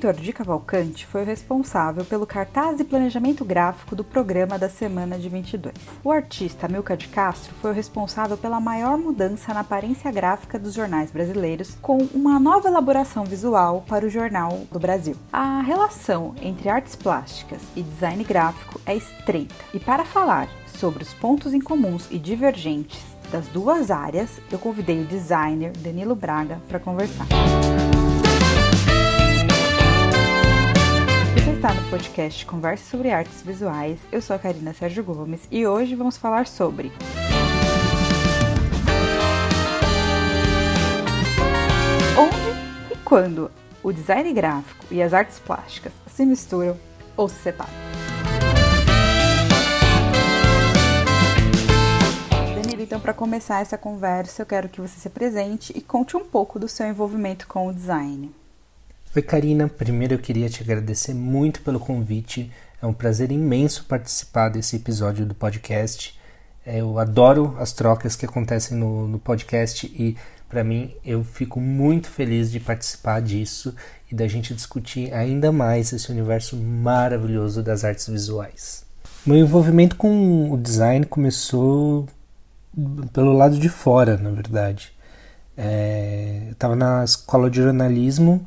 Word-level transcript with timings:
Heitor 0.00 0.14
de 0.14 0.32
Cavalcante 0.32 1.04
foi 1.04 1.20
o 1.20 1.26
responsável 1.26 2.06
pelo 2.06 2.26
cartaz 2.26 2.80
e 2.80 2.84
planejamento 2.84 3.44
gráfico 3.44 3.94
do 3.94 4.02
programa 4.02 4.58
da 4.58 4.66
semana 4.66 5.18
de 5.18 5.28
22. 5.28 5.74
O 6.02 6.10
artista 6.10 6.66
Milka 6.66 6.96
de 6.96 7.06
Castro 7.08 7.54
foi 7.60 7.70
o 7.70 7.74
responsável 7.74 8.38
pela 8.38 8.58
maior 8.58 8.96
mudança 8.96 9.52
na 9.52 9.60
aparência 9.60 10.10
gráfica 10.10 10.58
dos 10.58 10.72
jornais 10.72 11.10
brasileiros, 11.10 11.76
com 11.82 11.98
uma 12.14 12.40
nova 12.40 12.66
elaboração 12.66 13.26
visual 13.26 13.84
para 13.86 14.06
o 14.06 14.08
Jornal 14.08 14.60
do 14.72 14.80
Brasil. 14.80 15.16
A 15.30 15.60
relação 15.60 16.34
entre 16.40 16.70
artes 16.70 16.96
plásticas 16.96 17.60
e 17.76 17.82
design 17.82 18.24
gráfico 18.24 18.80
é 18.86 18.96
estreita, 18.96 19.54
e 19.74 19.78
para 19.78 20.06
falar 20.06 20.48
sobre 20.66 21.02
os 21.02 21.12
pontos 21.12 21.52
em 21.52 21.60
comuns 21.60 22.08
e 22.10 22.18
divergentes 22.18 23.04
das 23.30 23.46
duas 23.48 23.90
áreas, 23.90 24.40
eu 24.50 24.58
convidei 24.58 25.02
o 25.02 25.06
designer 25.06 25.72
Danilo 25.76 26.14
Braga 26.14 26.58
para 26.66 26.80
conversar. 26.80 27.26
Você 31.32 31.52
está 31.52 31.72
no 31.72 31.88
podcast 31.88 32.44
Conversa 32.44 32.90
sobre 32.90 33.10
Artes 33.10 33.42
Visuais. 33.42 34.00
Eu 34.10 34.20
sou 34.20 34.34
a 34.34 34.38
Karina 34.38 34.74
Sérgio 34.74 35.04
Gomes 35.04 35.46
e 35.48 35.64
hoje 35.64 35.94
vamos 35.94 36.16
falar 36.16 36.48
sobre 36.48 36.90
onde 42.18 42.92
e 42.92 42.96
quando 43.04 43.48
o 43.80 43.92
design 43.92 44.32
gráfico 44.32 44.84
e 44.90 45.00
as 45.00 45.14
artes 45.14 45.38
plásticas 45.38 45.92
se 46.08 46.26
misturam 46.26 46.76
ou 47.16 47.28
se 47.28 47.36
separam. 47.36 47.72
Danilo, 52.56 52.82
então, 52.82 52.98
para 52.98 53.14
começar 53.14 53.60
essa 53.60 53.78
conversa, 53.78 54.42
eu 54.42 54.46
quero 54.46 54.68
que 54.68 54.80
você 54.80 54.98
se 54.98 55.06
apresente 55.06 55.72
e 55.76 55.80
conte 55.80 56.16
um 56.16 56.24
pouco 56.24 56.58
do 56.58 56.66
seu 56.66 56.86
envolvimento 56.86 57.46
com 57.46 57.68
o 57.68 57.72
design. 57.72 58.39
Oi, 59.12 59.22
Karina. 59.22 59.66
Primeiro 59.66 60.14
eu 60.14 60.18
queria 60.20 60.48
te 60.48 60.62
agradecer 60.62 61.12
muito 61.14 61.62
pelo 61.62 61.80
convite. 61.80 62.48
É 62.80 62.86
um 62.86 62.92
prazer 62.92 63.32
imenso 63.32 63.84
participar 63.86 64.50
desse 64.50 64.76
episódio 64.76 65.26
do 65.26 65.34
podcast. 65.34 66.16
É, 66.64 66.80
eu 66.80 66.96
adoro 66.96 67.56
as 67.58 67.72
trocas 67.72 68.14
que 68.14 68.24
acontecem 68.24 68.76
no, 68.78 69.08
no 69.08 69.18
podcast 69.18 69.84
e, 69.88 70.16
para 70.48 70.62
mim, 70.62 70.94
eu 71.04 71.24
fico 71.24 71.60
muito 71.60 72.08
feliz 72.08 72.52
de 72.52 72.60
participar 72.60 73.20
disso 73.20 73.74
e 74.12 74.14
da 74.14 74.28
gente 74.28 74.54
discutir 74.54 75.12
ainda 75.12 75.50
mais 75.50 75.92
esse 75.92 76.08
universo 76.12 76.56
maravilhoso 76.56 77.64
das 77.64 77.84
artes 77.84 78.06
visuais. 78.06 78.84
Meu 79.26 79.38
envolvimento 79.38 79.96
com 79.96 80.52
o 80.52 80.56
design 80.56 81.04
começou 81.04 82.06
pelo 83.12 83.32
lado 83.32 83.58
de 83.58 83.68
fora, 83.68 84.16
na 84.16 84.30
verdade. 84.30 84.92
É, 85.56 86.44
eu 86.46 86.52
estava 86.52 86.76
na 86.76 87.02
escola 87.02 87.50
de 87.50 87.60
jornalismo 87.60 88.46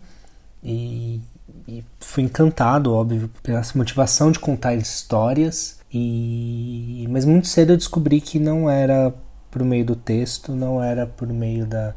e, 0.63 1.21
e 1.67 1.83
fui 1.99 2.23
encantado, 2.23 2.93
óbvio, 2.93 3.29
pela 3.41 3.61
motivação 3.75 4.31
de 4.31 4.39
contar 4.39 4.75
histórias. 4.75 5.79
E, 5.93 7.05
mas 7.09 7.25
muito 7.25 7.47
cedo 7.47 7.73
eu 7.73 7.77
descobri 7.77 8.21
que 8.21 8.39
não 8.39 8.69
era 8.69 9.13
por 9.51 9.63
meio 9.63 9.85
do 9.85 9.95
texto, 9.95 10.53
não 10.53 10.81
era 10.81 11.05
por 11.05 11.27
meio 11.27 11.65
da, 11.65 11.93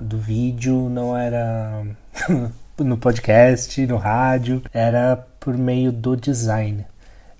do 0.00 0.18
vídeo, 0.18 0.88
não 0.88 1.16
era 1.16 1.84
no 2.78 2.96
podcast, 2.96 3.86
no 3.86 3.96
rádio, 3.96 4.62
era 4.72 5.16
por 5.38 5.56
meio 5.56 5.92
do 5.92 6.16
design. 6.16 6.86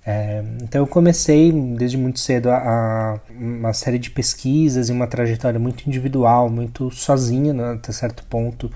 É, 0.05 0.43
então 0.63 0.83
eu 0.83 0.87
comecei 0.87 1.53
desde 1.53 1.97
muito 1.97 2.19
cedo 2.19 2.51
a, 2.51 2.57
a, 2.57 3.21
uma 3.31 3.73
série 3.73 3.99
de 3.99 4.11
pesquisas 4.11 4.89
e 4.89 4.93
uma 4.93 5.07
trajetória 5.07 5.61
muito 5.61 5.87
individual, 5.87 6.51
muito 6.51 6.91
sozinha 6.91 7.53
né, 7.53 7.75
até 7.75 7.93
certo 7.93 8.25
ponto, 8.25 8.71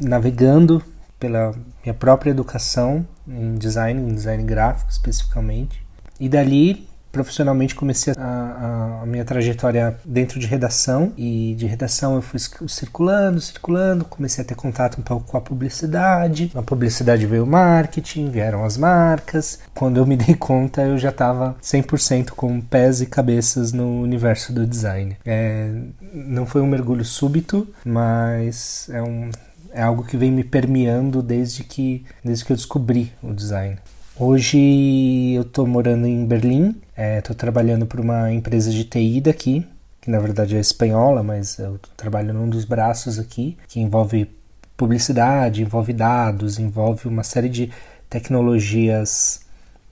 navegando 0.00 0.82
pela 1.20 1.54
minha 1.84 1.94
própria 1.94 2.30
educação 2.30 3.06
em 3.28 3.54
design, 3.54 4.00
em 4.10 4.14
design 4.14 4.42
gráfico 4.42 4.90
especificamente. 4.90 5.84
E 6.18 6.28
dali 6.28 6.88
profissionalmente 7.12 7.74
comecei 7.74 8.12
a, 8.16 8.22
a, 8.22 9.02
a, 9.02 9.06
minha 9.06 9.24
trajetória 9.24 9.96
dentro 10.04 10.38
de 10.38 10.46
redação 10.46 11.12
e 11.16 11.54
de 11.56 11.66
redação 11.66 12.14
eu 12.14 12.22
fui 12.22 12.38
circulando, 12.68 13.40
circulando, 13.40 14.04
comecei 14.04 14.44
a 14.44 14.46
ter 14.46 14.54
contato 14.54 14.98
um 15.00 15.02
pouco 15.02 15.26
com 15.26 15.36
a 15.36 15.40
publicidade. 15.40 16.50
Na 16.54 16.62
publicidade 16.62 17.26
veio 17.26 17.44
o 17.44 17.46
marketing, 17.46 18.30
vieram 18.30 18.64
as 18.64 18.76
marcas. 18.76 19.58
Quando 19.74 19.96
eu 19.96 20.06
me 20.06 20.16
dei 20.16 20.34
conta, 20.34 20.82
eu 20.82 20.98
já 20.98 21.10
estava 21.10 21.56
100% 21.62 22.30
com 22.30 22.60
pés 22.60 23.00
e 23.00 23.06
cabeças 23.06 23.72
no 23.72 24.00
universo 24.00 24.52
do 24.52 24.66
design. 24.66 25.16
É, 25.24 25.70
não 26.12 26.46
foi 26.46 26.60
um 26.60 26.66
mergulho 26.66 27.04
súbito, 27.04 27.66
mas 27.84 28.88
é 28.92 29.02
um 29.02 29.30
é 29.72 29.82
algo 29.82 30.04
que 30.04 30.16
vem 30.16 30.30
me 30.30 30.44
permeando 30.44 31.22
desde 31.22 31.64
que 31.64 32.04
desde 32.24 32.44
que 32.44 32.52
eu 32.52 32.56
descobri 32.56 33.12
o 33.22 33.32
design. 33.32 33.78
Hoje 34.16 35.32
eu 35.34 35.42
estou 35.42 35.66
morando 35.66 36.06
em 36.06 36.26
Berlim, 36.26 36.76
estou 37.18 37.34
é, 37.34 37.38
trabalhando 37.38 37.86
para 37.86 38.00
uma 38.00 38.30
empresa 38.30 38.70
de 38.70 38.84
TI 38.84 39.20
daqui, 39.20 39.66
que 40.00 40.10
na 40.10 40.18
verdade 40.18 40.56
é 40.56 40.60
espanhola, 40.60 41.22
mas 41.22 41.58
eu 41.58 41.80
trabalho 41.96 42.34
num 42.34 42.48
dos 42.48 42.64
braços 42.64 43.18
aqui, 43.18 43.56
que 43.66 43.80
envolve 43.80 44.28
publicidade, 44.76 45.62
envolve 45.62 45.92
dados, 45.92 46.58
envolve 46.58 47.08
uma 47.08 47.22
série 47.22 47.48
de 47.48 47.70
tecnologias 48.10 49.40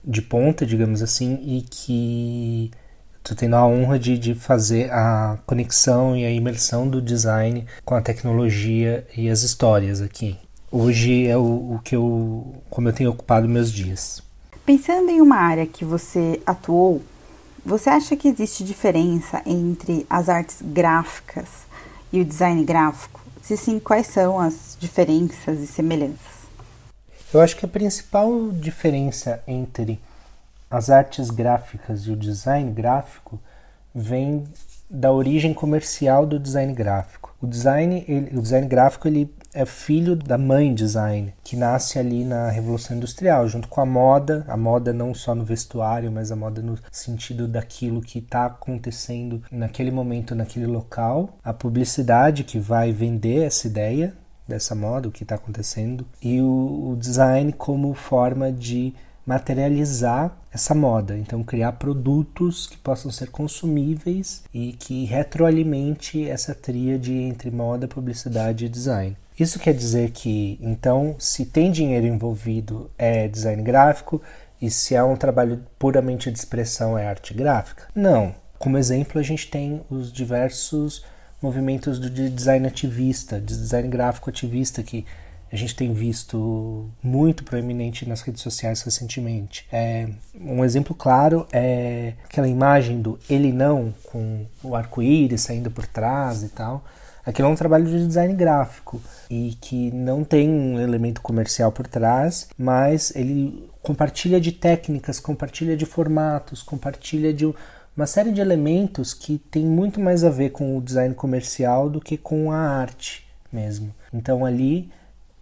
de 0.03 0.21
ponta, 0.21 0.65
digamos 0.65 1.01
assim, 1.01 1.39
e 1.41 1.61
que 1.61 2.71
estou 3.19 3.35
tendo 3.37 3.55
a 3.55 3.65
honra 3.65 3.99
de, 3.99 4.17
de 4.17 4.33
fazer 4.33 4.91
a 4.91 5.37
conexão 5.45 6.15
e 6.15 6.25
a 6.25 6.31
imersão 6.31 6.87
do 6.87 7.01
design 7.01 7.65
com 7.85 7.95
a 7.95 8.01
tecnologia 8.01 9.05
e 9.15 9.29
as 9.29 9.43
histórias 9.43 10.01
aqui 10.01 10.37
hoje 10.71 11.27
é 11.27 11.37
o, 11.37 11.75
o 11.75 11.81
que 11.83 11.95
eu 11.95 12.55
como 12.69 12.87
eu 12.89 12.93
tenho 12.93 13.09
ocupado 13.09 13.47
meus 13.47 13.71
dias. 13.71 14.21
Pensando 14.65 15.09
em 15.09 15.21
uma 15.21 15.37
área 15.37 15.65
que 15.65 15.83
você 15.83 16.41
atuou, 16.45 17.01
você 17.65 17.89
acha 17.89 18.15
que 18.15 18.27
existe 18.27 18.63
diferença 18.63 19.41
entre 19.45 20.05
as 20.09 20.29
artes 20.29 20.57
gráficas 20.61 21.47
e 22.13 22.21
o 22.21 22.25
design 22.25 22.63
gráfico? 22.63 23.19
Se 23.41 23.57
sim, 23.57 23.79
quais 23.79 24.07
são 24.07 24.39
as 24.39 24.77
diferenças 24.79 25.59
e 25.59 25.67
semelhanças? 25.67 26.39
Eu 27.33 27.41
acho 27.41 27.55
que 27.55 27.65
a 27.65 27.69
principal 27.69 28.51
diferença 28.51 29.41
entre 29.47 29.99
as 30.69 30.89
artes 30.89 31.29
gráficas 31.29 32.01
e 32.01 32.11
o 32.11 32.15
design 32.15 32.71
gráfico 32.71 33.39
vem 33.93 34.43
da 34.89 35.11
origem 35.11 35.53
comercial 35.53 36.25
do 36.25 36.39
design 36.39 36.73
gráfico. 36.73 37.35
O 37.41 37.47
design, 37.47 38.03
ele, 38.07 38.37
o 38.37 38.41
design 38.41 38.67
gráfico 38.67 39.07
ele 39.07 39.33
é 39.53 39.65
filho 39.65 40.15
da 40.15 40.37
mãe 40.37 40.73
design, 40.73 41.33
que 41.43 41.55
nasce 41.55 41.97
ali 41.97 42.23
na 42.23 42.49
Revolução 42.49 42.97
Industrial, 42.97 43.47
junto 43.47 43.67
com 43.67 43.81
a 43.81 43.85
moda, 43.85 44.45
a 44.47 44.55
moda 44.55 44.93
não 44.93 45.13
só 45.13 45.33
no 45.33 45.43
vestuário, 45.43 46.11
mas 46.11 46.31
a 46.31 46.35
moda 46.35 46.61
no 46.61 46.77
sentido 46.91 47.47
daquilo 47.47 48.01
que 48.01 48.19
está 48.19 48.45
acontecendo 48.45 49.41
naquele 49.51 49.89
momento, 49.89 50.35
naquele 50.35 50.67
local, 50.67 51.37
a 51.43 51.53
publicidade 51.53 52.43
que 52.43 52.59
vai 52.59 52.91
vender 52.91 53.43
essa 53.43 53.67
ideia 53.67 54.13
dessa 54.47 54.75
moda, 54.75 55.07
o 55.07 55.11
que 55.11 55.23
está 55.23 55.35
acontecendo, 55.35 56.05
e 56.21 56.41
o, 56.41 56.91
o 56.91 56.95
design 56.95 57.53
como 57.53 57.93
forma 57.93 58.51
de 58.51 58.93
materializar 59.25 60.35
essa 60.51 60.73
moda, 60.73 61.17
então 61.17 61.43
criar 61.43 61.73
produtos 61.73 62.65
que 62.65 62.77
possam 62.77 63.11
ser 63.11 63.29
consumíveis 63.29 64.43
e 64.53 64.73
que 64.73 65.05
retroalimente 65.05 66.27
essa 66.27 66.55
tríade 66.55 67.13
entre 67.13 67.51
moda, 67.51 67.87
publicidade 67.87 68.65
e 68.65 68.69
design. 68.69 69.15
Isso 69.39 69.59
quer 69.59 69.73
dizer 69.73 70.11
que, 70.11 70.57
então, 70.61 71.15
se 71.17 71.45
tem 71.45 71.71
dinheiro 71.71 72.05
envolvido 72.05 72.89
é 72.97 73.27
design 73.27 73.61
gráfico 73.63 74.21
e 74.61 74.69
se 74.69 74.95
é 74.95 75.03
um 75.03 75.15
trabalho 75.15 75.63
puramente 75.77 76.29
de 76.29 76.37
expressão 76.37 76.97
é 76.97 77.07
arte 77.07 77.33
gráfica? 77.33 77.87
Não. 77.95 78.35
Como 78.57 78.77
exemplo, 78.77 79.19
a 79.19 79.23
gente 79.23 79.49
tem 79.49 79.81
os 79.89 80.11
diversos 80.11 81.05
movimentos 81.41 81.97
do 81.99 82.09
design 82.09 82.67
ativista, 82.67 83.39
de 83.39 83.55
design 83.55 83.87
gráfico 83.87 84.29
ativista 84.29 84.83
que 84.83 85.05
a 85.51 85.55
gente 85.55 85.75
tem 85.75 85.93
visto 85.93 86.89
muito 87.01 87.43
proeminente 87.43 88.07
nas 88.07 88.21
redes 88.21 88.41
sociais 88.41 88.81
recentemente. 88.81 89.65
É, 89.71 90.07
um 90.39 90.63
exemplo 90.63 90.95
claro 90.95 91.47
é 91.51 92.13
aquela 92.23 92.47
imagem 92.47 93.01
do 93.01 93.19
ele 93.29 93.51
não 93.51 93.93
com 94.03 94.45
o 94.63 94.75
arco-íris 94.75 95.41
saindo 95.41 95.71
por 95.71 95.85
trás 95.85 96.43
e 96.43 96.49
tal. 96.49 96.83
Aquilo 97.25 97.47
é 97.47 97.51
um 97.51 97.55
trabalho 97.55 97.85
de 97.85 98.07
design 98.07 98.33
gráfico 98.33 99.01
e 99.29 99.55
que 99.61 99.91
não 99.91 100.23
tem 100.23 100.49
um 100.49 100.79
elemento 100.79 101.21
comercial 101.21 101.71
por 101.71 101.85
trás, 101.85 102.47
mas 102.57 103.15
ele 103.15 103.69
compartilha 103.81 104.39
de 104.39 104.51
técnicas, 104.51 105.19
compartilha 105.19 105.75
de 105.75 105.85
formatos, 105.85 106.63
compartilha 106.63 107.33
de 107.33 107.45
uma 107.95 108.07
série 108.07 108.31
de 108.31 108.39
elementos 108.39 109.13
que 109.13 109.37
tem 109.37 109.65
muito 109.65 109.99
mais 109.99 110.23
a 110.23 110.29
ver 110.29 110.51
com 110.51 110.77
o 110.77 110.81
design 110.81 111.13
comercial 111.13 111.89
do 111.89 111.99
que 111.99 112.17
com 112.17 112.51
a 112.51 112.57
arte 112.57 113.27
mesmo. 113.51 113.93
Então 114.13 114.45
ali 114.45 114.89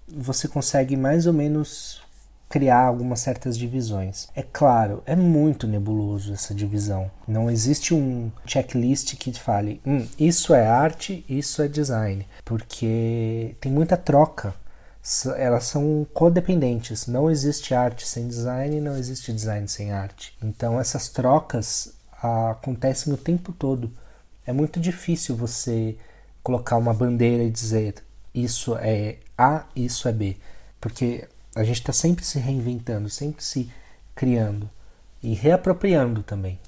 você 0.07 0.47
consegue 0.47 0.95
mais 0.95 1.27
ou 1.27 1.33
menos 1.33 2.01
criar 2.49 2.85
algumas 2.85 3.19
certas 3.19 3.57
divisões. 3.57 4.27
É 4.35 4.41
claro, 4.41 5.03
é 5.05 5.15
muito 5.15 5.67
nebuloso 5.67 6.33
essa 6.33 6.53
divisão. 6.53 7.11
Não 7.27 7.51
existe 7.51 7.93
um 7.93 8.31
checklist 8.45 9.15
que 9.17 9.37
fale, 9.37 9.81
hum, 9.85 10.07
isso 10.17 10.53
é 10.53 10.65
arte, 10.65 11.25
isso 11.27 11.61
é 11.61 11.67
design, 11.67 12.25
porque 12.45 13.55
tem 13.59 13.71
muita 13.71 13.97
troca, 13.97 14.53
elas 15.37 15.65
são 15.65 16.05
codependentes. 16.13 17.07
Não 17.07 17.29
existe 17.29 17.73
arte 17.73 18.07
sem 18.07 18.27
design, 18.27 18.81
não 18.81 18.97
existe 18.97 19.31
design 19.31 19.67
sem 19.67 19.91
arte. 19.91 20.33
Então 20.41 20.79
essas 20.79 21.09
trocas 21.09 21.93
acontecem 22.21 23.13
o 23.13 23.17
tempo 23.17 23.51
todo. 23.51 23.91
É 24.45 24.51
muito 24.53 24.79
difícil 24.79 25.35
você 25.35 25.97
colocar 26.41 26.77
uma 26.77 26.93
bandeira 26.93 27.43
e 27.43 27.49
dizer 27.49 27.95
isso 28.43 28.75
é 28.77 29.17
A, 29.37 29.65
isso 29.75 30.07
é 30.07 30.11
B, 30.11 30.37
porque 30.79 31.27
a 31.55 31.63
gente 31.63 31.79
está 31.79 31.91
sempre 31.91 32.23
se 32.23 32.37
reinventando, 32.37 33.09
sempre 33.09 33.43
se 33.43 33.71
criando 34.13 34.69
e 35.23 35.33
reapropriando 35.33 36.21
também. 36.21 36.59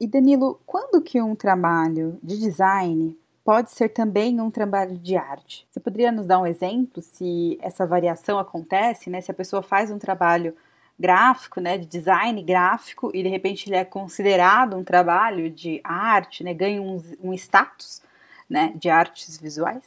E 0.00 0.06
Danilo, 0.06 0.60
quando 0.66 1.02
que 1.02 1.20
um 1.20 1.34
trabalho 1.34 2.18
de 2.22 2.38
design 2.38 3.18
pode 3.42 3.70
ser 3.70 3.88
também 3.88 4.38
um 4.40 4.50
trabalho 4.50 4.98
de 4.98 5.16
arte? 5.16 5.66
Você 5.70 5.80
poderia 5.80 6.12
nos 6.12 6.26
dar 6.26 6.38
um 6.38 6.46
exemplo 6.46 7.00
se 7.00 7.58
essa 7.62 7.86
variação 7.86 8.38
acontece, 8.38 9.08
né? 9.08 9.22
Se 9.22 9.30
a 9.30 9.34
pessoa 9.34 9.62
faz 9.62 9.90
um 9.90 9.98
trabalho 9.98 10.54
gráfico, 10.98 11.60
né, 11.60 11.78
de 11.78 11.86
design 11.86 12.42
gráfico 12.42 13.10
e 13.14 13.22
de 13.22 13.28
repente 13.28 13.68
ele 13.68 13.76
é 13.76 13.84
considerado 13.84 14.76
um 14.76 14.82
trabalho 14.82 15.48
de 15.48 15.80
arte, 15.84 16.42
né, 16.42 16.52
ganha 16.52 16.82
um, 16.82 17.00
um 17.22 17.32
status, 17.32 18.02
né, 18.50 18.72
de 18.76 18.90
artes 18.90 19.38
visuais? 19.38 19.84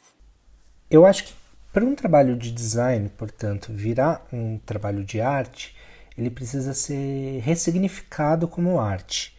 Eu 0.92 1.06
acho 1.06 1.24
que 1.24 1.34
para 1.72 1.86
um 1.86 1.94
trabalho 1.94 2.36
de 2.36 2.52
design, 2.52 3.08
portanto, 3.16 3.72
virar 3.72 4.26
um 4.30 4.58
trabalho 4.58 5.02
de 5.02 5.22
arte, 5.22 5.74
ele 6.18 6.28
precisa 6.28 6.74
ser 6.74 7.40
ressignificado 7.40 8.46
como 8.46 8.78
arte. 8.78 9.34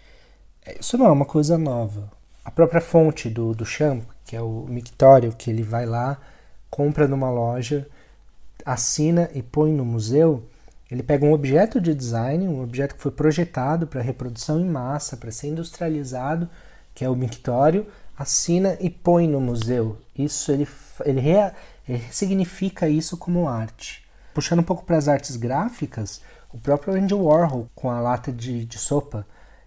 Isso 0.80 0.98
não 0.98 1.06
é 1.06 1.12
uma 1.12 1.26
coisa 1.26 1.56
nova. 1.56 2.12
A 2.44 2.50
própria 2.50 2.82
fonte 2.82 3.30
do, 3.30 3.54
do 3.54 3.64
Champ, 3.64 4.04
que 4.26 4.36
é 4.36 4.42
o 4.42 4.66
mictório, 4.68 5.32
que 5.32 5.52
ele 5.52 5.62
vai 5.62 5.86
lá, 5.86 6.18
compra 6.72 7.08
numa 7.08 7.30
loja, 7.30 7.88
assina 8.66 9.30
e 9.32 9.44
põe 9.44 9.72
no 9.72 9.86
museu, 9.86 10.44
ele 10.90 11.04
pega 11.04 11.24
um 11.24 11.34
objeto 11.34 11.80
de 11.80 11.94
design, 11.94 12.48
um 12.48 12.64
objeto 12.64 12.96
que 12.96 13.02
foi 13.04 13.12
projetado 13.12 13.86
para 13.86 14.02
reprodução 14.02 14.60
em 14.60 14.66
massa, 14.66 15.16
para 15.16 15.30
ser 15.30 15.50
industrializado, 15.50 16.50
que 16.94 17.04
é 17.04 17.10
o 17.10 17.16
mictório, 17.16 17.88
assina 18.18 18.78
e 18.80 18.90
põe 18.90 19.28
no 19.28 19.42
museu. 19.42 19.98
Isso 20.18 20.52
ele, 20.52 20.68
ele, 21.06 21.20
rea, 21.20 21.54
ele 21.88 22.04
significa 22.12 22.88
isso 22.88 23.18
como 23.18 23.48
arte. 23.48 24.04
Puxando 24.34 24.60
um 24.60 24.64
pouco 24.64 24.84
para 24.84 24.98
as 24.98 25.08
artes 25.08 25.36
gráficas, 25.36 26.22
o 26.52 26.58
próprio 26.58 26.94
Andy 26.94 27.14
Warhol 27.14 27.68
com 27.74 27.90
a 27.90 28.00
lata 28.00 28.32
de, 28.32 28.66
de 28.66 28.78
sopa, 28.78 29.26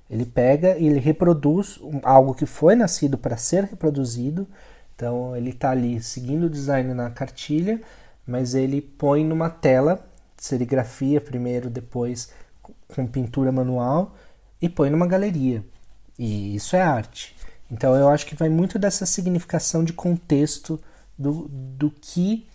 ele 0.08 0.24
pega 0.24 0.78
e 0.78 0.86
ele 0.86 1.00
reproduz 1.00 1.80
algo 2.02 2.34
que 2.34 2.46
foi 2.46 2.76
nascido 2.76 3.18
para 3.18 3.36
ser 3.36 3.64
reproduzido. 3.64 4.46
Então 4.94 5.36
ele 5.36 5.50
está 5.50 5.70
ali 5.70 6.00
seguindo 6.00 6.44
o 6.44 6.50
design 6.50 6.94
na 6.94 7.10
cartilha, 7.10 7.80
mas 8.26 8.54
ele 8.54 8.80
põe 8.80 9.24
numa 9.24 9.50
tela, 9.50 10.04
serigrafia 10.36 11.20
primeiro, 11.20 11.68
depois 11.68 12.32
com 12.88 13.06
pintura 13.06 13.50
manual 13.50 14.14
e 14.60 14.68
põe 14.68 14.90
numa 14.90 15.06
galeria. 15.06 15.64
E 16.18 16.54
isso 16.56 16.76
é 16.76 16.82
arte. 16.82 17.36
Então 17.70 17.94
eu 17.96 18.08
acho 18.08 18.26
que 18.26 18.34
vai 18.34 18.48
muito 18.48 18.78
dessa 18.78 19.04
significação 19.04 19.84
de 19.84 19.92
contexto 19.92 20.80
do, 21.18 21.48
do 21.48 21.90
que 21.90 22.46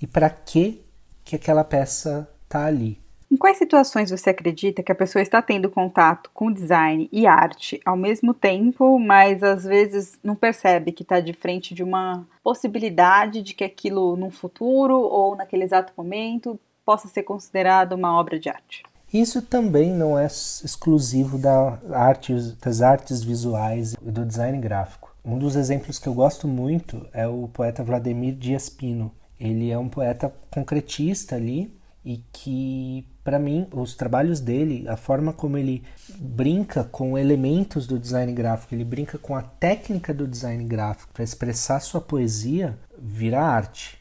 e 0.00 0.06
para 0.06 0.30
que 0.30 0.82
que 1.24 1.36
aquela 1.36 1.62
peça 1.62 2.28
está 2.44 2.64
ali. 2.64 2.98
Em 3.30 3.36
quais 3.36 3.58
situações 3.58 4.10
você 4.10 4.30
acredita 4.30 4.82
que 4.82 4.90
a 4.90 4.94
pessoa 4.94 5.20
está 5.20 5.42
tendo 5.42 5.68
contato 5.68 6.30
com 6.32 6.50
design 6.50 7.06
e 7.12 7.26
arte 7.26 7.78
ao 7.84 7.94
mesmo 7.94 8.32
tempo, 8.32 8.98
mas 8.98 9.42
às 9.42 9.64
vezes 9.64 10.18
não 10.24 10.34
percebe 10.34 10.92
que 10.92 11.02
está 11.02 11.20
de 11.20 11.34
frente 11.34 11.74
de 11.74 11.82
uma 11.82 12.26
possibilidade 12.42 13.42
de 13.42 13.52
que 13.52 13.64
aquilo 13.64 14.16
num 14.16 14.30
futuro 14.30 14.98
ou 14.98 15.36
naquele 15.36 15.64
exato 15.64 15.92
momento 15.94 16.58
possa 16.86 17.06
ser 17.06 17.22
considerado 17.24 17.92
uma 17.92 18.18
obra 18.18 18.38
de 18.38 18.48
arte? 18.48 18.82
Isso 19.12 19.40
também 19.40 19.92
não 19.94 20.18
é 20.18 20.26
exclusivo 20.26 21.38
da 21.38 21.78
arte, 21.90 22.34
das 22.60 22.82
artes 22.82 23.22
visuais 23.22 23.94
e 24.02 24.10
do 24.10 24.24
design 24.24 24.58
gráfico. 24.58 25.14
Um 25.24 25.38
dos 25.38 25.56
exemplos 25.56 25.98
que 25.98 26.06
eu 26.06 26.14
gosto 26.14 26.46
muito 26.46 27.06
é 27.12 27.26
o 27.26 27.48
poeta 27.48 27.82
Vladimir 27.82 28.34
Dias 28.34 28.68
Pino. 28.68 29.10
Ele 29.40 29.70
é 29.70 29.78
um 29.78 29.88
poeta 29.88 30.32
concretista 30.50 31.36
ali 31.36 31.74
e 32.04 32.22
que, 32.32 33.06
para 33.24 33.38
mim, 33.38 33.66
os 33.72 33.94
trabalhos 33.94 34.40
dele, 34.40 34.86
a 34.88 34.96
forma 34.96 35.32
como 35.32 35.58
ele 35.58 35.82
brinca 36.18 36.84
com 36.84 37.18
elementos 37.18 37.86
do 37.86 37.98
design 37.98 38.32
gráfico, 38.32 38.74
ele 38.74 38.84
brinca 38.84 39.18
com 39.18 39.34
a 39.34 39.42
técnica 39.42 40.14
do 40.14 40.26
design 40.26 40.64
gráfico 40.64 41.12
para 41.12 41.24
expressar 41.24 41.80
sua 41.80 42.00
poesia, 42.00 42.78
vira 42.98 43.40
arte. 43.42 43.97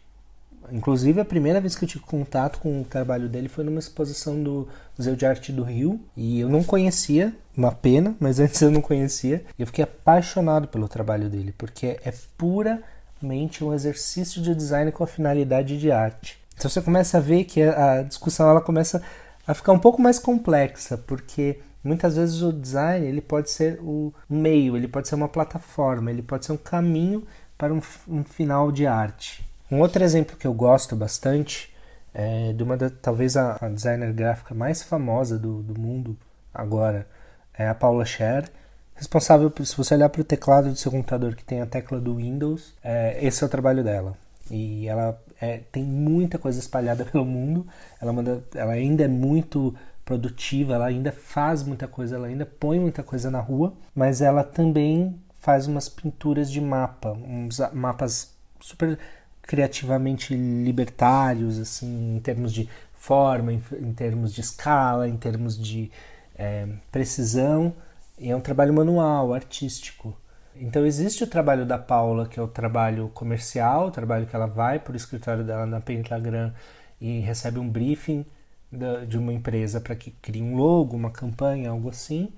Inclusive, 0.71 1.19
a 1.19 1.25
primeira 1.25 1.61
vez 1.61 1.75
que 1.75 1.83
eu 1.83 1.87
tive 1.87 2.03
contato 2.03 2.59
com 2.59 2.81
o 2.81 2.83
trabalho 2.83 3.29
dele 3.29 3.47
foi 3.47 3.63
numa 3.63 3.79
exposição 3.79 4.41
do 4.41 4.67
Museu 4.97 5.15
de 5.15 5.25
Arte 5.25 5.51
do 5.51 5.63
Rio. 5.63 5.99
E 6.15 6.39
eu 6.39 6.49
não 6.49 6.63
conhecia, 6.63 7.33
uma 7.55 7.71
pena, 7.71 8.15
mas 8.19 8.39
antes 8.39 8.61
eu 8.61 8.71
não 8.71 8.81
conhecia. 8.81 9.45
E 9.57 9.61
eu 9.61 9.67
fiquei 9.67 9.83
apaixonado 9.83 10.67
pelo 10.67 10.87
trabalho 10.87 11.29
dele, 11.29 11.53
porque 11.57 11.99
é 12.03 12.13
puramente 12.37 13.63
um 13.63 13.73
exercício 13.73 14.41
de 14.41 14.53
design 14.53 14.91
com 14.91 15.03
a 15.03 15.07
finalidade 15.07 15.79
de 15.79 15.91
arte. 15.91 16.39
Então 16.55 16.69
você 16.69 16.81
começa 16.81 17.17
a 17.17 17.21
ver 17.21 17.43
que 17.43 17.61
a 17.61 18.01
discussão 18.01 18.49
ela 18.49 18.61
começa 18.61 19.01
a 19.45 19.53
ficar 19.53 19.71
um 19.71 19.79
pouco 19.79 20.01
mais 20.01 20.19
complexa, 20.19 20.97
porque 20.97 21.59
muitas 21.83 22.17
vezes 22.17 22.41
o 22.41 22.51
design 22.51 23.05
ele 23.05 23.21
pode 23.21 23.49
ser 23.51 23.79
o 23.81 24.11
meio, 24.29 24.75
ele 24.75 24.87
pode 24.87 25.07
ser 25.07 25.15
uma 25.15 25.29
plataforma, 25.29 26.11
ele 26.11 26.21
pode 26.21 26.45
ser 26.45 26.51
um 26.51 26.57
caminho 26.57 27.25
para 27.57 27.73
um, 27.73 27.81
um 28.07 28.23
final 28.23 28.71
de 28.71 28.85
arte. 28.85 29.46
Um 29.69 29.79
outro 29.81 30.03
exemplo 30.03 30.37
que 30.37 30.47
eu 30.47 30.53
gosto 30.53 30.95
bastante 30.95 31.73
é 32.13 32.53
de 32.53 32.63
uma 32.63 32.77
da, 32.77 32.89
talvez 32.89 33.35
a, 33.35 33.57
a, 33.61 33.67
designer 33.69 34.13
gráfica 34.13 34.55
mais 34.55 34.81
famosa 34.81 35.37
do, 35.37 35.61
do 35.61 35.79
mundo 35.79 36.17
agora 36.53 37.07
é 37.53 37.67
a 37.67 37.75
Paula 37.75 38.05
Scher, 38.05 38.49
responsável 38.95 39.51
por, 39.51 39.65
se 39.65 39.75
você 39.75 39.93
olhar 39.95 40.09
para 40.09 40.21
o 40.21 40.23
teclado 40.23 40.69
do 40.69 40.75
seu 40.75 40.91
computador 40.91 41.35
que 41.35 41.43
tem 41.43 41.61
a 41.61 41.65
tecla 41.65 41.99
do 41.99 42.15
Windows, 42.15 42.73
é, 42.83 43.17
esse 43.23 43.43
é 43.43 43.47
o 43.47 43.49
trabalho 43.49 43.83
dela. 43.83 44.15
E 44.49 44.87
ela 44.87 45.21
é, 45.39 45.61
tem 45.71 45.83
muita 45.83 46.37
coisa 46.37 46.59
espalhada 46.59 47.03
pelo 47.05 47.25
mundo, 47.25 47.67
ela, 48.01 48.13
manda, 48.13 48.43
ela 48.55 48.73
ainda 48.73 49.03
é 49.03 49.07
muito 49.07 49.75
produtiva, 50.05 50.75
ela 50.75 50.85
ainda 50.85 51.11
faz 51.11 51.63
muita 51.63 51.87
coisa, 51.87 52.15
ela 52.15 52.27
ainda 52.27 52.45
põe 52.45 52.79
muita 52.79 53.03
coisa 53.03 53.29
na 53.29 53.39
rua, 53.39 53.73
mas 53.93 54.21
ela 54.21 54.43
também 54.43 55.19
faz 55.39 55.67
umas 55.67 55.89
pinturas 55.89 56.49
de 56.49 56.61
mapa, 56.61 57.11
uns 57.11 57.59
mapas 57.73 58.33
super 58.59 58.97
criativamente 59.47 60.35
libertários, 60.35 61.57
assim, 61.57 62.17
em 62.17 62.19
termos 62.19 62.53
de 62.53 62.69
forma, 62.93 63.53
em, 63.53 63.63
em 63.79 63.93
termos 63.93 64.33
de 64.33 64.41
escala, 64.41 65.07
em 65.07 65.17
termos 65.17 65.57
de 65.57 65.89
é, 66.37 66.67
precisão. 66.91 67.73
E 68.19 68.29
é 68.29 68.35
um 68.35 68.41
trabalho 68.41 68.73
manual, 68.73 69.33
artístico. 69.33 70.15
Então 70.59 70.85
existe 70.85 71.23
o 71.23 71.27
trabalho 71.27 71.65
da 71.65 71.77
Paula, 71.77 72.27
que 72.27 72.39
é 72.39 72.43
o 72.43 72.47
trabalho 72.47 73.09
comercial, 73.13 73.87
o 73.87 73.91
trabalho 73.91 74.25
que 74.25 74.35
ela 74.35 74.47
vai 74.47 74.79
para 74.79 74.93
o 74.93 74.95
escritório 74.95 75.43
dela 75.43 75.65
na 75.65 75.79
Pentagram 75.79 76.51
e 76.99 77.19
recebe 77.19 77.59
um 77.59 77.69
briefing 77.69 78.25
da, 78.71 79.05
de 79.05 79.17
uma 79.17 79.31
empresa 79.31 79.79
para 79.79 79.95
que 79.95 80.11
crie 80.11 80.41
um 80.41 80.55
logo, 80.55 80.95
uma 80.95 81.11
campanha, 81.11 81.69
algo 81.69 81.89
assim. 81.89 82.29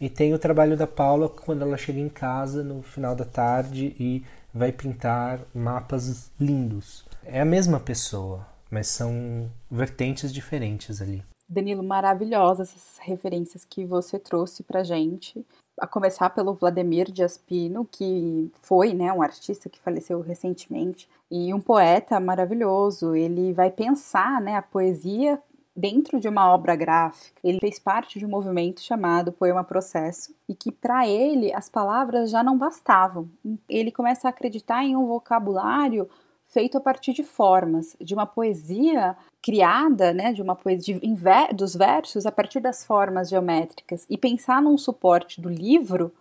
E 0.00 0.08
tem 0.08 0.34
o 0.34 0.38
trabalho 0.38 0.76
da 0.76 0.86
Paula 0.86 1.28
quando 1.28 1.62
ela 1.62 1.76
chega 1.76 2.00
em 2.00 2.08
casa 2.08 2.64
no 2.64 2.82
final 2.82 3.14
da 3.14 3.24
tarde 3.24 3.94
e 4.00 4.24
vai 4.52 4.72
pintar 4.72 5.40
mapas 5.54 6.30
lindos. 6.38 7.04
É 7.24 7.40
a 7.40 7.44
mesma 7.44 7.78
pessoa, 7.80 8.46
mas 8.70 8.88
são 8.88 9.50
vertentes 9.70 10.32
diferentes 10.32 11.00
ali. 11.00 11.22
Danilo, 11.48 11.82
maravilhosas 11.82 12.68
essas 12.68 12.98
referências 12.98 13.64
que 13.64 13.84
você 13.84 14.18
trouxe 14.18 14.62
pra 14.62 14.84
gente. 14.84 15.44
A 15.80 15.86
começar 15.86 16.30
pelo 16.30 16.54
Vladimir 16.54 17.10
de 17.10 17.24
Aspino, 17.24 17.88
que 17.90 18.50
foi 18.60 18.94
né, 18.94 19.12
um 19.12 19.22
artista 19.22 19.68
que 19.68 19.80
faleceu 19.80 20.20
recentemente, 20.20 21.08
e 21.30 21.52
um 21.52 21.60
poeta 21.60 22.20
maravilhoso. 22.20 23.16
Ele 23.16 23.52
vai 23.52 23.70
pensar 23.70 24.40
né, 24.40 24.56
a 24.56 24.62
poesia 24.62 25.42
dentro 25.74 26.20
de 26.20 26.28
uma 26.28 26.52
obra 26.52 26.74
gráfica. 26.76 27.40
Ele 27.42 27.60
fez 27.60 27.78
parte 27.78 28.18
de 28.18 28.26
um 28.26 28.28
movimento 28.28 28.80
chamado 28.80 29.32
Poema 29.32 29.64
Processo 29.64 30.34
e 30.48 30.54
que 30.54 30.72
para 30.72 31.06
ele 31.06 31.52
as 31.52 31.68
palavras 31.68 32.30
já 32.30 32.42
não 32.42 32.58
bastavam. 32.58 33.28
Ele 33.68 33.90
começa 33.90 34.28
a 34.28 34.30
acreditar 34.30 34.84
em 34.84 34.96
um 34.96 35.06
vocabulário 35.06 36.08
feito 36.48 36.76
a 36.76 36.80
partir 36.80 37.12
de 37.12 37.22
formas, 37.22 37.96
de 38.00 38.12
uma 38.12 38.26
poesia 38.26 39.16
criada, 39.40 40.12
né, 40.12 40.32
de 40.32 40.42
uma 40.42 40.56
poesia 40.56 41.00
dos 41.54 41.74
versos 41.74 42.26
a 42.26 42.32
partir 42.32 42.60
das 42.60 42.84
formas 42.84 43.30
geométricas 43.30 44.04
e 44.10 44.18
pensar 44.18 44.60
num 44.60 44.76
suporte 44.76 45.40
do 45.40 45.48
livro 45.48 46.12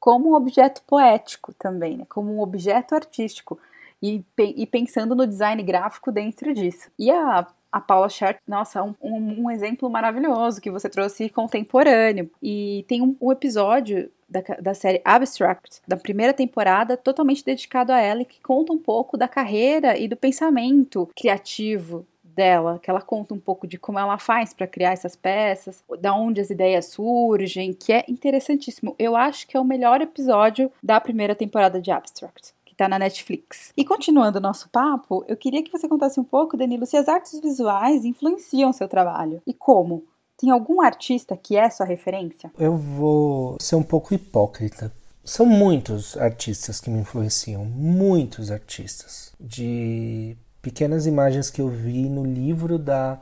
como 0.00 0.30
um 0.30 0.34
objeto 0.34 0.82
poético 0.86 1.52
também, 1.54 1.98
né, 1.98 2.06
como 2.08 2.34
um 2.34 2.40
objeto 2.40 2.94
artístico 2.94 3.58
e, 4.02 4.24
e 4.38 4.66
pensando 4.66 5.14
no 5.14 5.26
design 5.26 5.62
gráfico 5.62 6.10
dentro 6.10 6.52
disso. 6.52 6.90
E 6.98 7.10
a 7.10 7.46
a 7.74 7.80
Paula 7.80 8.08
Scher, 8.08 8.38
nossa, 8.46 8.80
um, 8.84 8.94
um, 9.02 9.42
um, 9.42 9.50
exemplo 9.50 9.90
maravilhoso 9.90 10.60
que 10.60 10.70
você 10.70 10.88
trouxe 10.88 11.28
contemporâneo. 11.28 12.30
E 12.40 12.84
tem 12.86 13.02
um, 13.02 13.16
um, 13.20 13.32
episódio 13.32 14.08
da, 14.28 14.40
da, 14.60 14.74
série 14.74 15.02
Abstract, 15.04 15.82
da 15.86 15.96
primeira 15.96 16.32
temporada, 16.32 16.96
totalmente 16.96 17.44
dedicado 17.44 17.90
a 17.90 17.98
ela 17.98 18.22
e 18.22 18.26
que 18.26 18.40
conta 18.40 18.72
um 18.72 18.78
pouco 18.78 19.16
da 19.16 19.26
carreira 19.26 19.98
e 19.98 20.06
do 20.06 20.16
pensamento 20.16 21.10
criativo 21.16 22.06
dela, 22.22 22.78
que 22.80 22.88
ela 22.88 23.02
conta 23.02 23.34
um 23.34 23.40
pouco 23.40 23.66
de 23.66 23.76
como 23.76 23.98
ela 23.98 24.18
faz 24.18 24.54
para 24.54 24.68
criar 24.68 24.92
essas 24.92 25.16
peças, 25.16 25.82
da 25.98 26.14
onde 26.14 26.40
as 26.40 26.50
ideias 26.50 26.86
surgem, 26.86 27.72
que 27.72 27.92
é 27.92 28.04
interessantíssimo. 28.06 28.94
Eu 29.00 29.16
acho 29.16 29.48
que 29.48 29.56
é 29.56 29.60
o 29.60 29.64
melhor 29.64 30.00
episódio 30.00 30.70
da 30.80 31.00
primeira 31.00 31.34
temporada 31.34 31.80
de 31.80 31.90
Abstract 31.90 32.53
que 32.74 32.82
está 32.82 32.88
na 32.88 32.98
Netflix. 32.98 33.72
E 33.76 33.84
continuando 33.84 34.38
o 34.38 34.42
nosso 34.42 34.68
papo, 34.68 35.24
eu 35.28 35.36
queria 35.36 35.62
que 35.62 35.70
você 35.70 35.88
contasse 35.88 36.18
um 36.18 36.24
pouco, 36.24 36.56
Danilo, 36.56 36.84
se 36.84 36.96
as 36.96 37.08
artes 37.08 37.40
visuais 37.40 38.04
influenciam 38.04 38.72
seu 38.72 38.88
trabalho 38.88 39.40
e 39.46 39.54
como. 39.54 40.04
Tem 40.36 40.50
algum 40.50 40.82
artista 40.82 41.36
que 41.36 41.56
é 41.56 41.70
sua 41.70 41.86
referência? 41.86 42.50
Eu 42.58 42.76
vou 42.76 43.56
ser 43.60 43.76
um 43.76 43.84
pouco 43.84 44.12
hipócrita. 44.12 44.92
São 45.22 45.46
muitos 45.46 46.18
artistas 46.18 46.80
que 46.80 46.90
me 46.90 46.98
influenciam, 46.98 47.64
muitos 47.64 48.50
artistas. 48.50 49.32
De 49.40 50.36
pequenas 50.60 51.06
imagens 51.06 51.50
que 51.50 51.62
eu 51.62 51.68
vi 51.68 52.08
no 52.08 52.24
livro 52.24 52.78
da, 52.78 53.20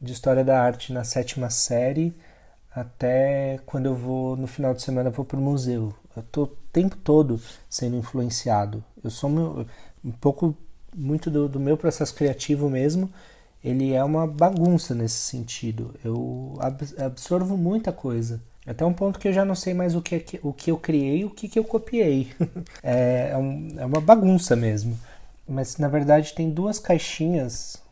de 0.00 0.12
História 0.12 0.44
da 0.44 0.62
Arte 0.62 0.92
na 0.92 1.02
sétima 1.02 1.50
série, 1.50 2.14
até 2.72 3.58
quando 3.66 3.86
eu 3.86 3.94
vou, 3.94 4.36
no 4.36 4.46
final 4.46 4.72
de 4.72 4.82
semana, 4.82 5.10
vou 5.10 5.24
para 5.24 5.38
o 5.38 5.42
museu. 5.42 5.92
Eu 6.16 6.22
estou 6.22 6.44
o 6.44 6.56
tempo 6.72 6.96
todo 6.96 7.40
sendo 7.68 7.96
influenciado. 7.96 8.84
Eu 9.02 9.10
sou 9.10 9.30
meu, 9.30 9.66
um 10.04 10.10
pouco, 10.12 10.56
muito 10.94 11.30
do, 11.30 11.48
do 11.48 11.60
meu 11.60 11.76
processo 11.76 12.14
criativo 12.14 12.70
mesmo, 12.70 13.10
ele 13.62 13.92
é 13.92 14.04
uma 14.04 14.26
bagunça 14.26 14.94
nesse 14.94 15.16
sentido. 15.16 15.94
Eu 16.04 16.58
absorvo 16.98 17.56
muita 17.56 17.92
coisa. 17.92 18.40
Até 18.66 18.84
um 18.84 18.94
ponto 18.94 19.18
que 19.18 19.28
eu 19.28 19.32
já 19.32 19.44
não 19.44 19.54
sei 19.54 19.74
mais 19.74 19.94
o 19.94 20.00
que, 20.00 20.40
o 20.42 20.52
que 20.52 20.70
eu 20.70 20.78
criei 20.78 21.20
e 21.20 21.24
o 21.24 21.30
que, 21.30 21.48
que 21.48 21.58
eu 21.58 21.64
copiei. 21.64 22.32
é, 22.82 23.30
é, 23.32 23.36
um, 23.36 23.68
é 23.76 23.84
uma 23.84 24.00
bagunça 24.00 24.56
mesmo 24.56 24.98
mas 25.46 25.76
na 25.76 25.88
verdade 25.88 26.34
tem 26.34 26.50
duas 26.50 26.78
caixinhas, 26.78 27.82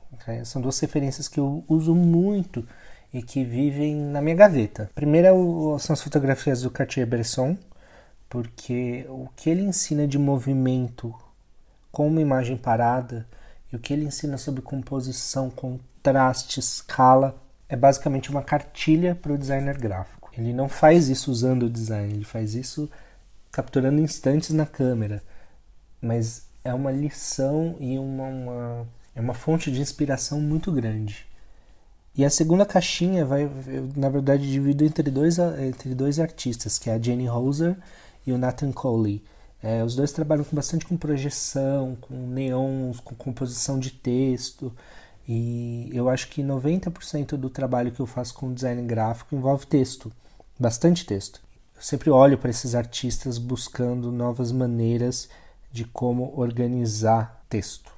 são 0.44 0.60
duas 0.60 0.78
referências 0.80 1.28
que 1.28 1.38
eu 1.38 1.64
uso 1.68 1.94
muito 1.94 2.66
e 3.12 3.22
que 3.22 3.44
vivem 3.44 3.94
na 3.94 4.22
minha 4.22 4.34
gaveta. 4.36 4.84
A 4.84 4.94
primeira 4.94 5.28
é 5.28 5.78
são 5.78 5.92
as 5.92 6.02
fotografias 6.02 6.62
do 6.62 6.70
Cartier-Bresson, 6.70 7.56
porque 8.32 9.04
o 9.10 9.28
que 9.36 9.50
ele 9.50 9.60
ensina 9.60 10.08
de 10.08 10.18
movimento 10.18 11.14
com 11.90 12.08
uma 12.08 12.22
imagem 12.22 12.56
parada 12.56 13.28
e 13.70 13.76
o 13.76 13.78
que 13.78 13.92
ele 13.92 14.06
ensina 14.06 14.38
sobre 14.38 14.62
composição, 14.62 15.50
contraste, 15.50 16.58
escala, 16.58 17.36
é 17.68 17.76
basicamente 17.76 18.30
uma 18.30 18.40
cartilha 18.40 19.14
para 19.14 19.34
o 19.34 19.36
designer 19.36 19.76
gráfico. 19.76 20.30
Ele 20.32 20.54
não 20.54 20.66
faz 20.66 21.10
isso 21.10 21.30
usando 21.30 21.64
o 21.64 21.70
design, 21.70 22.10
ele 22.10 22.24
faz 22.24 22.54
isso 22.54 22.88
capturando 23.50 24.00
instantes 24.00 24.48
na 24.48 24.64
câmera, 24.64 25.22
mas 26.00 26.46
é 26.64 26.72
uma 26.72 26.90
lição 26.90 27.76
e 27.78 27.98
uma, 27.98 28.24
uma, 28.24 28.86
é 29.14 29.20
uma 29.20 29.34
fonte 29.34 29.70
de 29.70 29.82
inspiração 29.82 30.40
muito 30.40 30.72
grande. 30.72 31.26
E 32.16 32.24
a 32.24 32.30
segunda 32.30 32.64
caixinha 32.64 33.26
vai, 33.26 33.42
eu, 33.66 33.90
na 33.94 34.08
verdade, 34.08 34.50
divido 34.50 34.84
entre 34.84 35.10
dois, 35.10 35.38
entre 35.38 35.94
dois 35.94 36.18
artistas, 36.18 36.78
que 36.78 36.88
é 36.88 36.94
a 36.94 36.98
Jenny 36.98 37.28
Hoser 37.28 37.76
e 38.26 38.32
o 38.32 38.38
Nathan 38.38 38.72
Coley. 38.72 39.22
É, 39.62 39.84
os 39.84 39.94
dois 39.94 40.10
trabalham 40.10 40.44
com 40.44 40.56
bastante 40.56 40.84
com 40.84 40.96
projeção, 40.96 41.96
com 42.00 42.14
neons, 42.14 42.98
com 42.98 43.14
composição 43.14 43.78
de 43.78 43.90
texto. 43.92 44.74
E 45.26 45.88
eu 45.92 46.08
acho 46.08 46.28
que 46.28 46.42
90% 46.42 47.36
do 47.36 47.48
trabalho 47.48 47.92
que 47.92 48.00
eu 48.00 48.06
faço 48.06 48.34
com 48.34 48.52
design 48.52 48.82
gráfico 48.82 49.36
envolve 49.36 49.66
texto, 49.66 50.12
bastante 50.58 51.06
texto. 51.06 51.40
Eu 51.76 51.82
sempre 51.82 52.10
olho 52.10 52.36
para 52.36 52.50
esses 52.50 52.74
artistas 52.74 53.38
buscando 53.38 54.10
novas 54.10 54.50
maneiras 54.50 55.28
de 55.70 55.84
como 55.84 56.32
organizar 56.36 57.44
texto. 57.48 57.92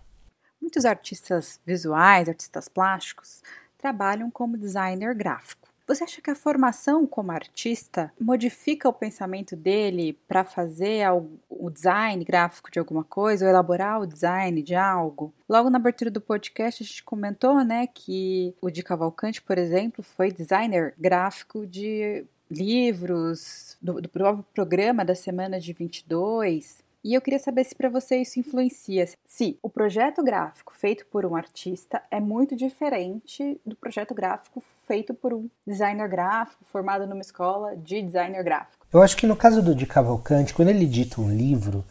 Muitos 0.60 0.84
artistas 0.84 1.60
visuais, 1.66 2.28
artistas 2.28 2.68
plásticos, 2.68 3.42
trabalham 3.78 4.30
como 4.30 4.56
designer 4.56 5.14
gráfico. 5.14 5.63
Você 5.86 6.02
acha 6.02 6.22
que 6.22 6.30
a 6.30 6.34
formação 6.34 7.06
como 7.06 7.30
artista 7.30 8.10
modifica 8.18 8.88
o 8.88 8.92
pensamento 8.92 9.54
dele 9.54 10.18
para 10.26 10.42
fazer 10.42 11.06
o 11.48 11.70
design 11.70 12.24
gráfico 12.24 12.70
de 12.70 12.78
alguma 12.78 13.04
coisa 13.04 13.44
ou 13.44 13.50
elaborar 13.50 14.00
o 14.00 14.06
design 14.06 14.62
de 14.62 14.74
algo? 14.74 15.32
Logo 15.46 15.68
na 15.68 15.76
abertura 15.76 16.10
do 16.10 16.22
podcast 16.22 16.82
a 16.82 16.86
gente 16.86 17.04
comentou, 17.04 17.62
né, 17.62 17.86
que 17.86 18.54
o 18.62 18.70
de 18.70 18.82
Cavalcante, 18.82 19.42
por 19.42 19.58
exemplo, 19.58 20.02
foi 20.02 20.32
designer 20.32 20.94
gráfico 20.98 21.66
de 21.66 22.24
livros, 22.50 23.76
do, 23.80 24.00
do 24.00 24.08
próprio 24.08 24.44
programa 24.54 25.04
da 25.04 25.14
semana 25.14 25.60
de 25.60 25.72
22. 25.72 26.83
E 27.04 27.12
eu 27.12 27.20
queria 27.20 27.38
saber 27.38 27.64
se 27.64 27.74
para 27.74 27.90
você 27.90 28.16
isso 28.16 28.40
influencia, 28.40 29.06
se 29.26 29.58
o 29.62 29.68
projeto 29.68 30.24
gráfico 30.24 30.72
feito 30.74 31.04
por 31.04 31.26
um 31.26 31.36
artista 31.36 32.00
é 32.10 32.18
muito 32.18 32.56
diferente 32.56 33.60
do 33.66 33.76
projeto 33.76 34.14
gráfico 34.14 34.64
feito 34.88 35.12
por 35.12 35.34
um 35.34 35.46
designer 35.66 36.08
gráfico 36.08 36.64
formado 36.64 37.06
numa 37.06 37.20
escola 37.20 37.76
de 37.76 38.00
designer 38.00 38.42
gráfico. 38.42 38.86
Eu 38.90 39.02
acho 39.02 39.18
que 39.18 39.26
no 39.26 39.36
caso 39.36 39.60
do 39.60 39.74
Di 39.74 39.84
Cavalcante, 39.84 40.54
quando 40.54 40.70
ele 40.70 40.84
edita 40.84 41.20
um 41.20 41.28
livro, 41.28 41.84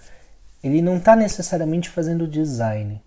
ele 0.63 0.82
não 0.82 0.98
está 0.98 1.15
necessariamente 1.15 1.91
fazendo 1.91 2.27
design. 2.27 3.00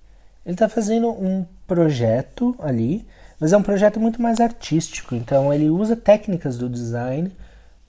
Ele 0.44 0.54
está 0.54 0.68
fazendo 0.68 1.10
um 1.10 1.44
projeto 1.66 2.54
ali, 2.60 3.04
mas 3.40 3.52
é 3.52 3.56
um 3.56 3.64
projeto 3.64 3.98
muito 3.98 4.22
mais 4.22 4.40
artístico. 4.40 5.16
Então 5.16 5.52
ele 5.52 5.68
usa 5.68 5.96
técnicas 5.96 6.56
do 6.56 6.68
design 6.68 7.32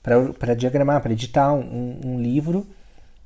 para 0.02 0.56
diagramar, 0.56 1.00
para 1.00 1.12
editar 1.12 1.52
um, 1.52 2.00
um 2.04 2.20
livro 2.20 2.66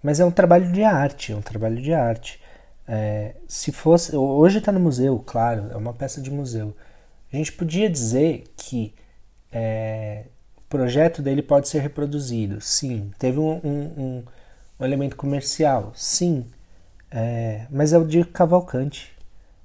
mas 0.03 0.21
é 0.21 0.25
um 0.25 0.31
trabalho 0.31 0.71
de 0.73 0.83
arte, 0.83 1.33
é 1.33 1.37
um 1.37 1.43
trabalho 1.43 1.81
de 1.81 1.93
arte. 1.93 2.41
É, 2.87 3.37
se 3.47 3.71
fosse. 3.71 4.17
Hoje 4.17 4.59
está 4.59 4.73
no 4.73 4.81
museu, 4.81 5.19
claro, 5.21 5.69
é 5.71 5.77
uma 5.77 5.93
peça 5.93 6.21
de 6.21 6.31
museu. 6.31 6.75
A 7.33 7.37
gente 7.37 7.53
podia 7.53 7.89
dizer 7.89 8.45
que 8.57 8.95
é, 9.53 10.25
o 10.57 10.63
projeto 10.63 11.23
dele 11.23 11.43
pode 11.43 11.69
ser 11.69 11.81
reproduzido. 11.81 12.61
Sim. 12.61 13.11
Teve 13.19 13.39
um, 13.39 13.61
um, 13.65 14.25
um 14.81 14.85
elemento 14.85 15.17
comercial. 15.17 15.93
Sim. 15.95 16.47
É, 17.11 17.67
mas 17.71 17.93
é 17.93 17.99
o 17.99 18.05
de 18.05 18.25
Cavalcante. 18.25 19.13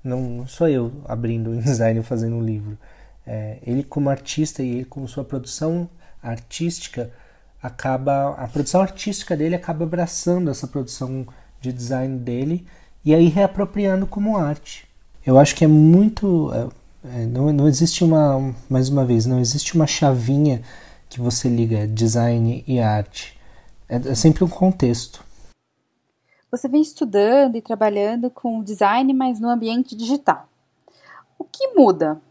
Não, 0.04 0.22
não 0.22 0.48
sou 0.48 0.70
eu 0.70 0.92
abrindo 1.06 1.52
o 1.52 1.58
design 1.62 2.00
e 2.00 2.04
fazendo 2.04 2.36
um 2.36 2.44
livro. 2.44 2.78
É, 3.26 3.58
ele, 3.66 3.84
como 3.84 4.10
artista 4.10 4.64
e 4.64 4.70
ele, 4.70 4.86
como 4.86 5.08
sua 5.08 5.24
produção 5.24 5.90
artística 6.22 7.12
acaba 7.62 8.32
a 8.32 8.48
produção 8.48 8.82
artística 8.82 9.36
dele 9.36 9.56
acaba 9.56 9.84
abraçando 9.84 10.50
essa 10.50 10.68
produção 10.68 11.28
de 11.60 11.74
design 11.74 12.18
dele 12.18 12.68
e 13.04 13.14
aí 13.14 13.28
reapropriando 13.28 14.06
como 14.06 14.38
arte. 14.38 14.88
Eu 15.26 15.38
acho 15.38 15.56
que 15.56 15.66
é 15.66 15.68
muito 15.68 16.52
é, 16.54 16.68
é, 17.22 17.26
não, 17.26 17.52
não 17.52 17.68
existe 17.68 18.04
uma 18.04 18.54
mais 18.70 18.90
uma 18.90 19.06
vez 19.06 19.26
não 19.26 19.40
existe 19.40 19.76
uma 19.76 19.88
chavinha 19.88 20.62
que 21.10 21.20
você 21.20 21.50
liga 21.50 21.88
design 21.88 22.64
e 22.68 22.80
arte. 22.80 23.38
É, 23.90 23.96
é 23.96 24.16
sempre 24.16 24.44
um 24.44 24.50
contexto. 24.50 25.26
Você 26.52 26.68
vem 26.68 26.82
estudando 26.82 27.56
e 27.56 27.62
trabalhando 27.62 28.30
com 28.30 28.64
design, 28.64 29.14
mas 29.14 29.40
no 29.40 29.50
ambiente 29.50 29.96
digital. 29.96 30.48
O 31.38 31.44
que 31.44 31.74
muda 31.76 32.22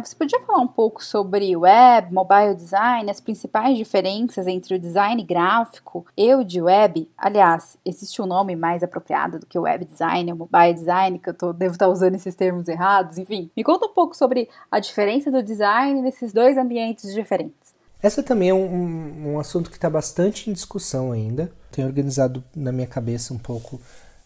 você 0.00 0.16
podia 0.16 0.40
falar 0.40 0.60
um 0.60 0.66
pouco 0.66 1.04
sobre 1.04 1.56
web, 1.56 2.12
mobile 2.12 2.54
design, 2.56 3.08
as 3.08 3.20
principais 3.20 3.76
diferenças 3.76 4.46
entre 4.48 4.74
o 4.74 4.78
design 4.78 5.22
gráfico 5.22 6.04
e 6.16 6.34
o 6.34 6.42
de 6.42 6.60
web? 6.60 7.08
Aliás, 7.16 7.78
existe 7.84 8.20
um 8.20 8.26
nome 8.26 8.56
mais 8.56 8.82
apropriado 8.82 9.38
do 9.38 9.46
que 9.46 9.56
web 9.56 9.84
design, 9.84 10.32
o 10.32 10.36
mobile 10.36 10.74
design, 10.74 11.18
que 11.20 11.30
eu 11.30 11.34
tô, 11.34 11.52
devo 11.52 11.74
estar 11.74 11.88
usando 11.88 12.16
esses 12.16 12.34
termos 12.34 12.66
errados, 12.66 13.16
enfim. 13.16 13.48
Me 13.56 13.62
conta 13.62 13.86
um 13.86 13.94
pouco 13.94 14.16
sobre 14.16 14.48
a 14.70 14.80
diferença 14.80 15.30
do 15.30 15.40
design 15.40 16.02
nesses 16.02 16.32
dois 16.32 16.58
ambientes 16.58 17.14
diferentes. 17.14 17.76
Essa 18.02 18.22
também 18.22 18.50
é 18.50 18.54
um, 18.54 19.34
um 19.34 19.38
assunto 19.38 19.70
que 19.70 19.76
está 19.76 19.88
bastante 19.88 20.50
em 20.50 20.52
discussão 20.52 21.12
ainda. 21.12 21.50
Tenho 21.70 21.86
organizado 21.86 22.42
na 22.54 22.72
minha 22.72 22.86
cabeça 22.86 23.32
um 23.32 23.38
pouco 23.38 23.80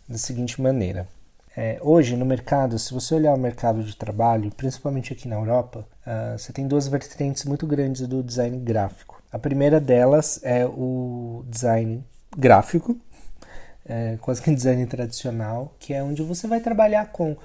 da 0.09 0.19
seguinte 0.19 0.61
maneira. 0.61 1.07
É, 1.57 1.78
hoje 1.83 2.16
no 2.16 2.25
mercado, 2.25 2.78
se 2.78 2.95
você 2.95 3.14
olhar 3.14 3.35
o 3.35 3.38
mercado 3.38 3.83
de 3.83 3.97
trabalho, 3.97 4.52
principalmente 4.57 5.12
aqui 5.12 5.26
na 5.26 5.35
Europa, 5.35 5.85
uh, 6.07 6.38
você 6.38 6.52
tem 6.52 6.66
duas 6.66 6.87
vertentes 6.87 7.45
muito 7.45 7.66
grandes 7.66 8.07
do 8.07 8.23
design 8.23 8.57
gráfico. 8.59 9.21
A 9.33 9.38
primeira 9.38 9.80
delas 9.80 10.38
é 10.45 10.64
o 10.64 11.45
design 11.49 12.04
gráfico, 12.37 12.97
é, 13.85 14.16
quase 14.21 14.40
que 14.40 14.54
design 14.54 14.87
tradicional, 14.87 15.75
que 15.78 15.92
é 15.92 16.02
onde 16.02 16.23
você 16.23 16.47
vai 16.47 16.61
trabalhar 16.61 17.07
com 17.07 17.37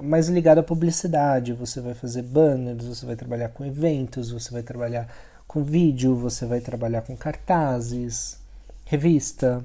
mais 0.00 0.28
ligado 0.28 0.58
à 0.58 0.62
publicidade, 0.62 1.52
você 1.52 1.80
vai 1.80 1.94
fazer 1.94 2.22
banners, 2.22 2.84
você 2.84 3.04
vai 3.04 3.16
trabalhar 3.16 3.48
com 3.48 3.64
eventos, 3.64 4.30
você 4.30 4.50
vai 4.50 4.62
trabalhar 4.62 5.08
com 5.46 5.64
vídeo, 5.64 6.14
você 6.14 6.46
vai 6.46 6.60
trabalhar 6.60 7.02
com 7.02 7.16
cartazes, 7.16 8.38
revista, 8.84 9.64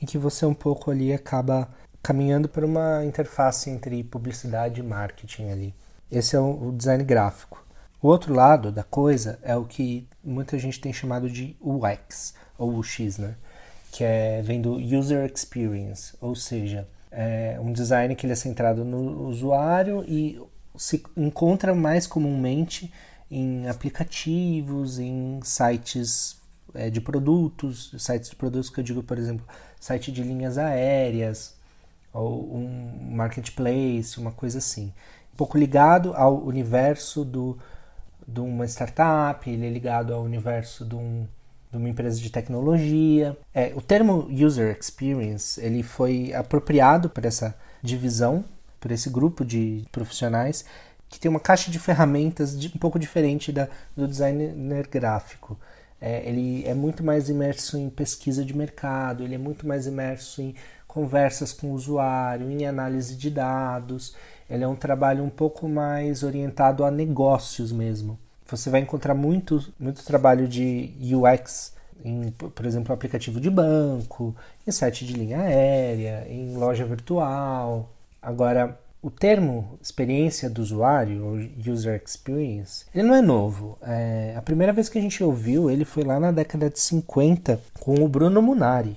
em 0.00 0.06
que 0.06 0.18
você 0.18 0.46
um 0.46 0.54
pouco 0.54 0.90
ali 0.90 1.12
acaba 1.12 1.68
caminhando 2.02 2.48
para 2.48 2.64
uma 2.64 3.04
interface 3.04 3.70
entre 3.70 4.02
publicidade 4.04 4.80
e 4.80 4.84
marketing 4.84 5.50
ali. 5.50 5.74
Esse 6.10 6.36
é 6.36 6.40
o 6.40 6.72
design 6.72 7.02
gráfico. 7.04 7.64
O 8.00 8.08
outro 8.08 8.32
lado 8.32 8.70
da 8.70 8.84
coisa 8.84 9.38
é 9.42 9.56
o 9.56 9.64
que 9.64 10.06
muita 10.22 10.58
gente 10.58 10.80
tem 10.80 10.92
chamado 10.92 11.28
de 11.28 11.56
UX, 11.60 12.34
ou 12.56 12.78
UX, 12.78 13.18
né? 13.18 13.34
Que 13.90 14.04
é, 14.04 14.42
vem 14.42 14.60
do 14.60 14.74
User 14.74 15.30
Experience, 15.34 16.14
ou 16.20 16.34
seja, 16.34 16.86
é 17.10 17.58
um 17.60 17.72
design 17.72 18.14
que 18.14 18.26
ele 18.26 18.34
é 18.34 18.36
centrado 18.36 18.84
no 18.84 19.26
usuário 19.26 20.04
e 20.06 20.40
se 20.76 21.02
encontra 21.16 21.74
mais 21.74 22.06
comumente 22.06 22.92
em 23.30 23.66
aplicativos, 23.68 24.98
em 24.98 25.40
sites 25.42 26.40
é, 26.74 26.90
de 26.90 27.00
produtos, 27.00 27.94
sites 27.98 28.30
de 28.30 28.36
produtos 28.36 28.70
que 28.70 28.78
eu 28.78 28.84
digo, 28.84 29.02
por 29.02 29.18
exemplo, 29.18 29.46
site 29.80 30.12
de 30.12 30.22
linhas 30.22 30.58
aéreas, 30.58 31.55
ou 32.16 32.56
um 32.56 33.14
marketplace, 33.14 34.18
uma 34.18 34.32
coisa 34.32 34.58
assim. 34.58 34.92
Um 35.32 35.36
pouco 35.36 35.58
ligado 35.58 36.14
ao 36.14 36.42
universo 36.42 37.24
do, 37.24 37.58
de 38.26 38.40
uma 38.40 38.66
startup, 38.66 39.48
ele 39.48 39.66
é 39.66 39.70
ligado 39.70 40.14
ao 40.14 40.22
universo 40.22 40.84
de, 40.84 40.94
um, 40.94 41.26
de 41.70 41.76
uma 41.76 41.88
empresa 41.88 42.18
de 42.20 42.30
tecnologia. 42.30 43.36
É, 43.54 43.72
o 43.74 43.80
termo 43.80 44.28
user 44.30 44.76
experience 44.80 45.60
ele 45.60 45.82
foi 45.82 46.32
apropriado 46.32 47.10
por 47.10 47.24
essa 47.24 47.54
divisão, 47.82 48.44
por 48.80 48.90
esse 48.90 49.10
grupo 49.10 49.44
de 49.44 49.84
profissionais 49.92 50.64
que 51.08 51.20
tem 51.20 51.30
uma 51.30 51.40
caixa 51.40 51.70
de 51.70 51.78
ferramentas 51.78 52.58
de, 52.58 52.68
um 52.68 52.78
pouco 52.78 52.98
diferente 52.98 53.52
da, 53.52 53.68
do 53.96 54.08
designer 54.08 54.88
gráfico. 54.88 55.58
É, 56.00 56.28
ele 56.28 56.66
é 56.66 56.74
muito 56.74 57.02
mais 57.02 57.28
imerso 57.28 57.78
em 57.78 57.88
pesquisa 57.88 58.44
de 58.44 58.54
mercado, 58.54 59.22
ele 59.22 59.34
é 59.34 59.38
muito 59.38 59.66
mais 59.66 59.86
imerso 59.86 60.42
em 60.42 60.54
conversas 60.96 61.52
com 61.52 61.72
o 61.72 61.74
usuário, 61.74 62.50
em 62.50 62.64
análise 62.64 63.14
de 63.16 63.28
dados. 63.28 64.16
Ele 64.48 64.64
é 64.64 64.66
um 64.66 64.74
trabalho 64.74 65.22
um 65.22 65.28
pouco 65.28 65.68
mais 65.68 66.22
orientado 66.22 66.86
a 66.86 66.90
negócios 66.90 67.70
mesmo. 67.70 68.18
Você 68.48 68.70
vai 68.70 68.80
encontrar 68.80 69.12
muito, 69.14 69.62
muito 69.78 70.02
trabalho 70.02 70.48
de 70.48 70.90
UX 71.14 71.74
em, 72.02 72.30
por 72.30 72.64
exemplo, 72.64 72.94
aplicativo 72.94 73.38
de 73.38 73.50
banco, 73.50 74.34
em 74.66 74.72
site 74.72 75.04
de 75.04 75.12
linha 75.12 75.40
aérea, 75.40 76.26
em 76.30 76.56
loja 76.56 76.86
virtual. 76.86 77.90
Agora, 78.22 78.78
o 79.02 79.10
termo 79.10 79.78
experiência 79.82 80.48
do 80.48 80.62
usuário, 80.62 81.26
ou 81.26 81.72
user 81.72 82.00
experience, 82.02 82.86
ele 82.94 83.06
não 83.06 83.14
é 83.14 83.20
novo. 83.20 83.76
É, 83.82 84.32
a 84.34 84.40
primeira 84.40 84.72
vez 84.72 84.88
que 84.88 84.96
a 84.96 85.02
gente 85.02 85.22
ouviu 85.22 85.70
ele 85.70 85.84
foi 85.84 86.04
lá 86.04 86.18
na 86.18 86.30
década 86.30 86.70
de 86.70 86.80
50 86.80 87.60
com 87.80 88.02
o 88.02 88.08
Bruno 88.08 88.40
Munari, 88.40 88.96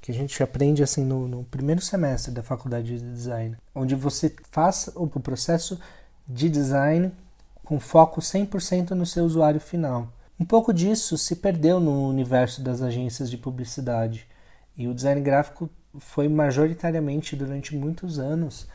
que 0.00 0.10
a 0.12 0.14
gente 0.14 0.42
aprende 0.42 0.82
assim 0.82 1.04
no, 1.04 1.26
no 1.26 1.44
primeiro 1.44 1.80
semestre 1.80 2.32
da 2.32 2.42
faculdade 2.42 2.98
de 2.98 3.12
design, 3.12 3.56
onde 3.74 3.94
você 3.94 4.34
faz 4.50 4.90
o 4.94 5.06
processo 5.08 5.78
de 6.26 6.48
design 6.48 7.12
com 7.64 7.78
foco 7.78 8.20
100% 8.20 8.90
no 8.90 9.04
seu 9.04 9.24
usuário 9.24 9.60
final. 9.60 10.12
Um 10.38 10.44
pouco 10.44 10.72
disso 10.72 11.18
se 11.18 11.36
perdeu 11.36 11.80
no 11.80 12.08
universo 12.08 12.62
das 12.62 12.80
agências 12.80 13.28
de 13.28 13.36
publicidade 13.36 14.26
e 14.76 14.86
o 14.86 14.94
design 14.94 15.20
gráfico 15.20 15.68
foi 15.98 16.28
majoritariamente 16.28 17.34
durante 17.34 17.74
muitos 17.74 18.18
anos 18.18 18.68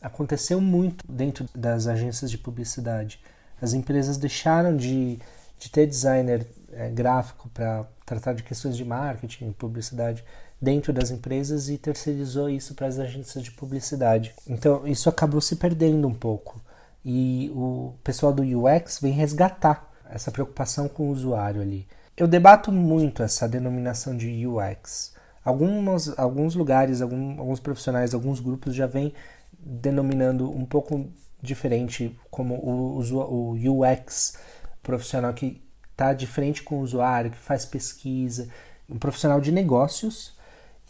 aconteceu 0.00 0.60
muito 0.60 1.04
dentro 1.10 1.46
das 1.54 1.86
agências 1.86 2.30
de 2.30 2.38
publicidade. 2.38 3.20
As 3.60 3.72
empresas 3.72 4.16
deixaram 4.16 4.76
de, 4.76 5.18
de 5.58 5.70
ter 5.70 5.86
designer 5.86 6.46
é, 6.72 6.90
gráfico 6.90 7.48
para 7.48 7.86
tratar 8.04 8.34
de 8.34 8.42
questões 8.42 8.76
de 8.76 8.84
marketing 8.84 9.52
publicidade 9.52 10.22
dentro 10.60 10.92
das 10.92 11.10
empresas 11.10 11.68
e 11.68 11.76
terceirizou 11.76 12.48
isso 12.48 12.74
para 12.74 12.86
as 12.86 12.98
agências 12.98 13.44
de 13.44 13.50
publicidade. 13.50 14.34
Então 14.46 14.86
isso 14.86 15.08
acabou 15.08 15.40
se 15.40 15.56
perdendo 15.56 16.08
um 16.08 16.14
pouco 16.14 16.60
e 17.04 17.50
o 17.54 17.94
pessoal 18.02 18.32
do 18.32 18.42
UX 18.42 18.98
vem 19.00 19.12
resgatar 19.12 19.90
essa 20.10 20.30
preocupação 20.30 20.88
com 20.88 21.08
o 21.08 21.12
usuário 21.12 21.60
ali. 21.60 21.86
Eu 22.16 22.26
debato 22.26 22.72
muito 22.72 23.22
essa 23.22 23.48
denominação 23.48 24.16
de 24.16 24.46
UX. 24.46 25.14
Alguns, 25.44 26.18
alguns 26.18 26.54
lugares, 26.54 27.02
algum, 27.02 27.38
alguns 27.38 27.60
profissionais, 27.60 28.14
alguns 28.14 28.40
grupos 28.40 28.74
já 28.74 28.86
vêm 28.86 29.12
denominando 29.58 30.50
um 30.50 30.64
pouco 30.64 31.08
diferente 31.42 32.18
como 32.30 32.54
o, 32.54 32.98
o 32.98 33.82
UX 33.82 34.38
profissional 34.82 35.32
que 35.34 35.62
está 35.92 36.12
de 36.12 36.26
frente 36.26 36.62
com 36.62 36.78
o 36.78 36.82
usuário, 36.82 37.30
que 37.30 37.38
faz 37.38 37.64
pesquisa, 37.64 38.48
um 38.88 38.98
profissional 38.98 39.40
de 39.40 39.52
negócios 39.52 40.35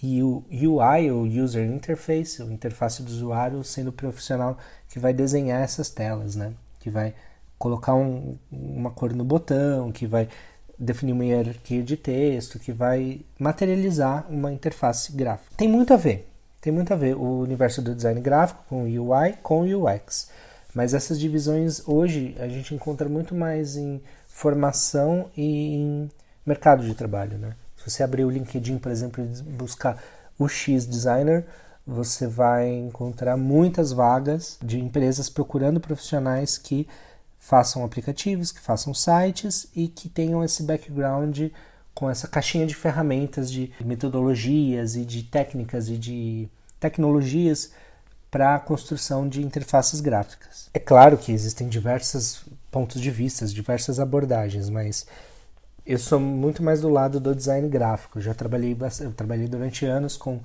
e 0.03 0.23
o 0.23 0.45
UI, 0.51 1.11
o 1.11 1.23
User 1.23 1.67
Interface, 1.67 2.43
o 2.43 2.53
interface 2.53 3.03
do 3.03 3.09
usuário, 3.09 3.65
sendo 3.65 3.89
o 3.89 3.93
profissional 3.93 4.59
que 4.89 4.99
vai 4.99 5.13
desenhar 5.13 5.63
essas 5.63 5.89
telas, 5.89 6.37
né? 6.37 6.53
Que 6.81 6.91
vai 6.91 7.15
colocar 7.59 7.95
um, 7.95 8.37
uma 8.51 8.91
cor 8.91 9.13
no 9.15 9.25
botão, 9.25 9.91
que 9.91 10.07
vai 10.07 10.29
definir 10.79 11.13
uma 11.13 11.25
hierarquia 11.25 11.83
de 11.83 11.97
texto, 11.97 12.59
que 12.59 12.73
vai 12.73 13.21
materializar 13.39 14.27
uma 14.29 14.53
interface 14.53 15.13
gráfica. 15.13 15.57
Tem 15.57 15.69
muito 15.69 15.95
a 15.95 15.97
ver, 15.97 16.29
tem 16.61 16.73
muito 16.73 16.93
a 16.93 16.97
ver 16.97 17.17
o 17.17 17.41
universo 17.41 17.81
do 17.81 17.95
design 17.95 18.21
gráfico 18.21 18.63
com 18.69 18.85
o 18.85 19.11
UI, 19.11 19.35
com 19.43 19.63
o 19.63 19.87
UX. 19.87 20.31
Mas 20.75 20.93
essas 20.93 21.19
divisões 21.19 21.83
hoje 21.89 22.37
a 22.39 22.49
gente 22.49 22.75
encontra 22.75 23.09
muito 23.09 23.35
mais 23.35 23.77
em 23.77 24.03
formação 24.29 25.31
e 25.35 25.77
em 25.77 26.11
mercado 26.45 26.85
de 26.85 26.95
trabalho, 26.95 27.39
né? 27.39 27.55
Você 27.91 28.03
abrir 28.03 28.25
o 28.25 28.31
LinkedIn, 28.31 28.79
por 28.79 28.91
exemplo, 28.91 29.25
e 29.25 29.43
buscar 29.43 30.03
o 30.39 30.49
X 30.49 30.87
designer, 30.87 31.47
você 31.87 32.27
vai 32.27 32.69
encontrar 32.69 33.37
muitas 33.37 33.93
vagas 33.93 34.59
de 34.63 34.79
empresas 34.81 35.31
procurando 35.31 35.81
profissionais 35.81 36.59
que 36.59 36.87
façam 37.39 37.85
aplicativos, 37.85 38.51
que 38.51 38.61
façam 38.61 38.93
sites 38.93 39.69
e 39.75 39.87
que 39.87 40.09
tenham 40.09 40.43
esse 40.43 40.65
background 40.65 41.51
com 41.95 42.11
essa 42.11 42.27
caixinha 42.27 42.67
de 42.67 42.75
ferramentas, 42.75 43.51
de 43.51 43.73
metodologias 43.81 44.97
e 44.97 45.05
de 45.05 45.23
técnicas 45.23 45.89
e 45.89 45.97
de 45.97 46.49
tecnologias 46.81 47.71
para 48.31 48.57
a 48.57 48.59
construção 48.61 49.29
de 49.29 49.43
interfaces 49.43 50.01
gráficas. 50.01 50.69
É 50.75 50.79
claro 50.79 51.17
que 51.17 51.33
existem 51.33 51.69
diversos 51.69 52.45
pontos 52.71 53.01
de 53.01 53.11
vista, 53.11 53.47
diversas 53.47 53.99
abordagens, 53.99 54.69
mas 54.69 55.07
eu 55.87 55.99
sou 55.99 56.19
muito 56.19 56.63
mais 56.63 56.81
do 56.81 56.89
lado 56.89 57.21
do 57.21 57.35
design 57.35 57.69
gráfico. 57.69 58.21
Já 58.21 58.35
trabalhei, 58.35 58.77
trabalhei 59.17 59.47
durante 59.47 59.87
anos 59.87 60.17
com 60.17 60.41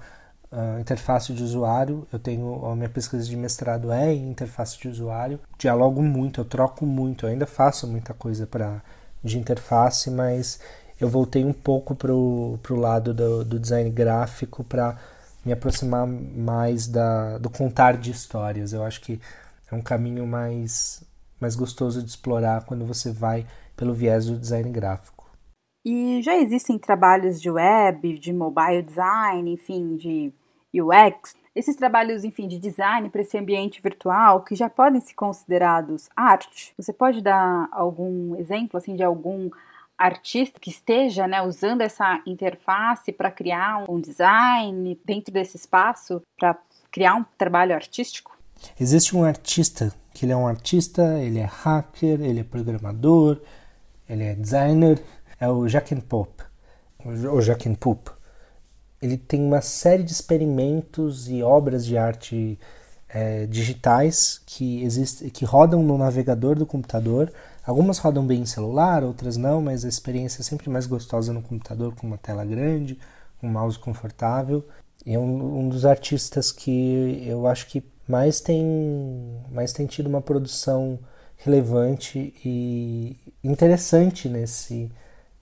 uh, 0.52 0.80
interface 0.80 1.34
de 1.34 1.44
usuário. 1.44 2.08
Eu 2.14 2.20
tenho 2.20 2.64
a 2.66 2.76
minha 2.76 2.90
pesquisa 2.90 3.26
de 3.26 3.36
mestrado 3.36 3.92
é 3.92 4.14
em 4.14 4.30
interface 4.30 4.78
de 4.78 4.88
usuário. 4.88 5.40
Dialogo 5.58 6.04
muito, 6.04 6.42
eu 6.42 6.46
troco 6.46 6.86
muito. 6.86 7.26
Eu 7.26 7.32
ainda 7.32 7.48
faço 7.48 7.88
muita 7.88 8.14
coisa 8.14 8.46
para 8.46 8.82
de 9.24 9.38
interface, 9.38 10.10
mas 10.12 10.60
eu 11.00 11.10
voltei 11.10 11.44
um 11.44 11.54
pouco 11.54 11.96
para 11.96 12.14
o 12.14 12.60
lado 12.70 13.14
do, 13.14 13.44
do 13.44 13.60
design 13.60 13.90
gráfico 13.90 14.64
para 14.64 14.98
me 15.44 15.52
aproximar 15.52 16.06
mais 16.08 16.88
da, 16.88 17.40
do 17.40 17.50
contar 17.50 17.98
de 17.98 18.12
histórias. 18.12 18.74
Eu 18.74 18.84
acho 18.84 19.02
que 19.02 19.20
é 19.72 19.76
um 19.76 19.82
caminho 19.82 20.28
mais, 20.28 21.04
mais 21.40 21.56
gostoso 21.56 22.04
de 22.04 22.10
explorar 22.10 22.64
quando 22.66 22.86
você 22.86 23.12
vai 23.12 23.46
pelo 23.76 23.94
viés 23.94 24.28
do 24.28 24.38
design 24.38 24.70
gráfico. 24.70 25.21
E 25.84 26.22
já 26.22 26.36
existem 26.38 26.78
trabalhos 26.78 27.42
de 27.42 27.50
web, 27.50 28.18
de 28.20 28.32
mobile 28.32 28.84
design, 28.84 29.52
enfim, 29.52 29.96
de 29.96 30.32
UX, 30.74 31.36
esses 31.54 31.76
trabalhos, 31.76 32.24
enfim, 32.24 32.48
de 32.48 32.58
design 32.58 33.10
para 33.10 33.22
esse 33.22 33.38
ambiente 33.38 33.82
virtual 33.82 34.42
que 34.42 34.56
já 34.56 34.70
podem 34.70 35.02
ser 35.02 35.14
considerados 35.16 36.08
arte. 36.16 36.74
Você 36.78 36.94
pode 36.94 37.22
dar 37.22 37.68
algum 37.72 38.36
exemplo 38.38 38.78
assim 38.78 38.96
de 38.96 39.04
algum 39.04 39.50
artista 39.98 40.60
que 40.60 40.70
esteja 40.70 41.28
né, 41.28 41.42
usando 41.42 41.82
essa 41.82 42.22
interface 42.26 43.12
para 43.12 43.30
criar 43.30 43.86
um 43.90 44.00
design 44.00 45.00
dentro 45.06 45.34
desse 45.34 45.58
espaço 45.58 46.22
para 46.40 46.58
criar 46.92 47.16
um 47.16 47.26
trabalho 47.38 47.76
artístico? 47.76 48.36
Existe 48.80 49.16
um 49.16 49.24
artista 49.24 49.94
que 50.14 50.26
ele 50.26 50.32
é 50.32 50.38
um 50.38 50.48
artista, 50.48 51.20
ele 51.20 51.40
é 51.40 51.46
hacker, 51.46 52.22
ele 52.22 52.40
é 52.40 52.44
programador, 52.44 53.42
ele 54.10 54.24
é 54.24 54.36
designer, 54.36 55.02
é 55.42 55.50
o 55.50 55.68
Jacques 55.68 56.00
Pop, 56.08 56.32
o 57.04 57.42
Jacques 57.42 57.76
Poop. 57.80 58.12
Ele 59.02 59.18
tem 59.18 59.42
uma 59.44 59.60
série 59.60 60.04
de 60.04 60.12
experimentos 60.12 61.28
e 61.28 61.42
obras 61.42 61.84
de 61.84 61.98
arte 61.98 62.60
é, 63.10 63.48
digitais 63.48 64.40
que, 64.46 64.84
existe, 64.84 65.32
que 65.32 65.44
rodam 65.44 65.82
no 65.82 65.98
navegador 65.98 66.56
do 66.56 66.66
computador. 66.68 67.34
Algumas 67.66 67.98
rodam 67.98 68.24
bem 68.26 68.42
em 68.42 68.46
celular, 68.46 69.04
outras 69.04 69.36
não, 69.36 69.64
mas 69.64 69.84
a 69.84 69.90
experiência 69.90 70.42
é 70.42 70.44
sempre 70.44 70.70
mais 70.70 70.86
gostosa 70.86 71.34
no 71.34 71.42
computador 71.42 71.96
com 71.96 72.06
uma 72.06 72.20
tela 72.20 72.46
grande, 72.46 73.00
um 73.42 73.50
mouse 73.50 73.80
confortável. 73.80 74.64
E 75.04 75.16
é 75.16 75.20
um, 75.20 75.62
um 75.62 75.70
dos 75.70 75.88
artistas 75.88 76.52
que 76.52 77.24
eu 77.26 77.48
acho 77.48 77.66
que 77.66 77.84
mais 78.08 78.40
tem, 78.40 78.64
mais 79.52 79.74
tem 79.74 79.88
tido 79.88 80.06
uma 80.06 80.22
produção 80.22 81.00
relevante 81.38 82.32
e 82.46 83.18
interessante 83.44 84.30
nesse, 84.30 84.92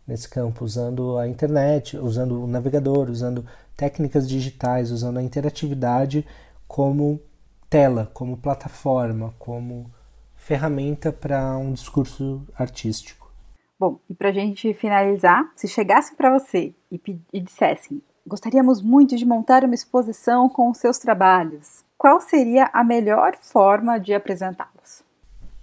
nesse 0.10 0.28
campo, 0.28 0.65
usando 0.65 1.17
a 1.17 1.28
internet, 1.28 1.95
usando 1.98 2.43
o 2.43 2.48
navegador, 2.48 3.10
usando 3.10 3.45
técnicas 3.78 4.28
digitais, 4.28 4.91
usando 4.91 5.17
a 5.17 5.24
interatividade 5.24 6.26
como 6.67 7.22
tela, 7.69 8.10
como 8.13 8.36
plataforma, 8.36 9.34
como 9.38 9.89
ferramenta 10.36 11.12
para 11.12 11.56
um 11.58 11.72
discurso 11.72 12.41
artístico. 12.58 13.32
Bom, 13.80 14.00
e 14.10 14.13
para 14.13 14.30
a 14.30 14.34
gente 14.34 14.74
finalizar, 14.74 15.50
se 15.56 15.67
chegassem 15.67 16.17
para 16.17 16.38
você 16.38 16.74
e, 16.91 17.00
e 17.32 17.39
dissessem: 17.39 18.02
gostaríamos 18.28 18.82
muito 18.82 19.15
de 19.15 19.26
montar 19.26 19.63
uma 19.63 19.76
exposição 19.76 20.50
com 20.50 20.72
os 20.72 20.80
seus 20.80 20.98
trabalhos, 20.98 21.86
qual 21.98 22.19
seria 22.19 22.69
a 22.74 22.84
melhor 22.84 23.38
forma 23.39 24.00
de 24.00 24.13
apresentá-los? 24.13 25.04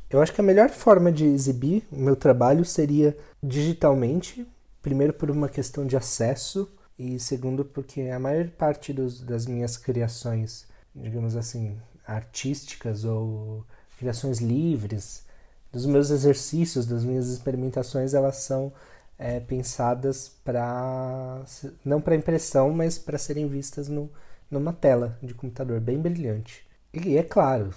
Eu 0.08 0.20
acho 0.22 0.32
que 0.32 0.40
a 0.40 0.44
melhor 0.44 0.70
forma 0.70 1.10
de 1.10 1.24
exibir 1.24 1.86
o 1.90 1.98
meu 1.98 2.14
trabalho 2.14 2.64
seria 2.64 3.16
digitalmente, 3.42 4.46
primeiro 4.80 5.12
por 5.12 5.30
uma 5.30 5.48
questão 5.48 5.84
de 5.86 5.96
acesso 5.96 6.70
e 6.98 7.18
segundo 7.18 7.64
porque 7.64 8.02
a 8.02 8.18
maior 8.18 8.48
parte 8.50 8.92
dos, 8.92 9.20
das 9.20 9.46
minhas 9.46 9.76
criações, 9.76 10.66
digamos 10.94 11.36
assim, 11.36 11.76
artísticas 12.06 13.04
ou 13.04 13.64
criações 13.98 14.38
livres, 14.38 15.24
dos 15.72 15.86
meus 15.86 16.10
exercícios, 16.10 16.86
das 16.86 17.04
minhas 17.04 17.28
experimentações, 17.28 18.14
elas 18.14 18.36
são 18.36 18.72
é, 19.18 19.40
pensadas 19.40 20.30
para 20.44 21.44
não 21.84 22.00
para 22.00 22.14
impressão, 22.14 22.70
mas 22.72 22.96
para 22.96 23.18
serem 23.18 23.48
vistas 23.48 23.88
no, 23.88 24.10
numa 24.50 24.72
tela 24.72 25.18
de 25.22 25.34
computador 25.34 25.80
bem 25.80 25.98
brilhante. 25.98 26.66
E 26.94 27.18
é 27.18 27.22
claro, 27.22 27.74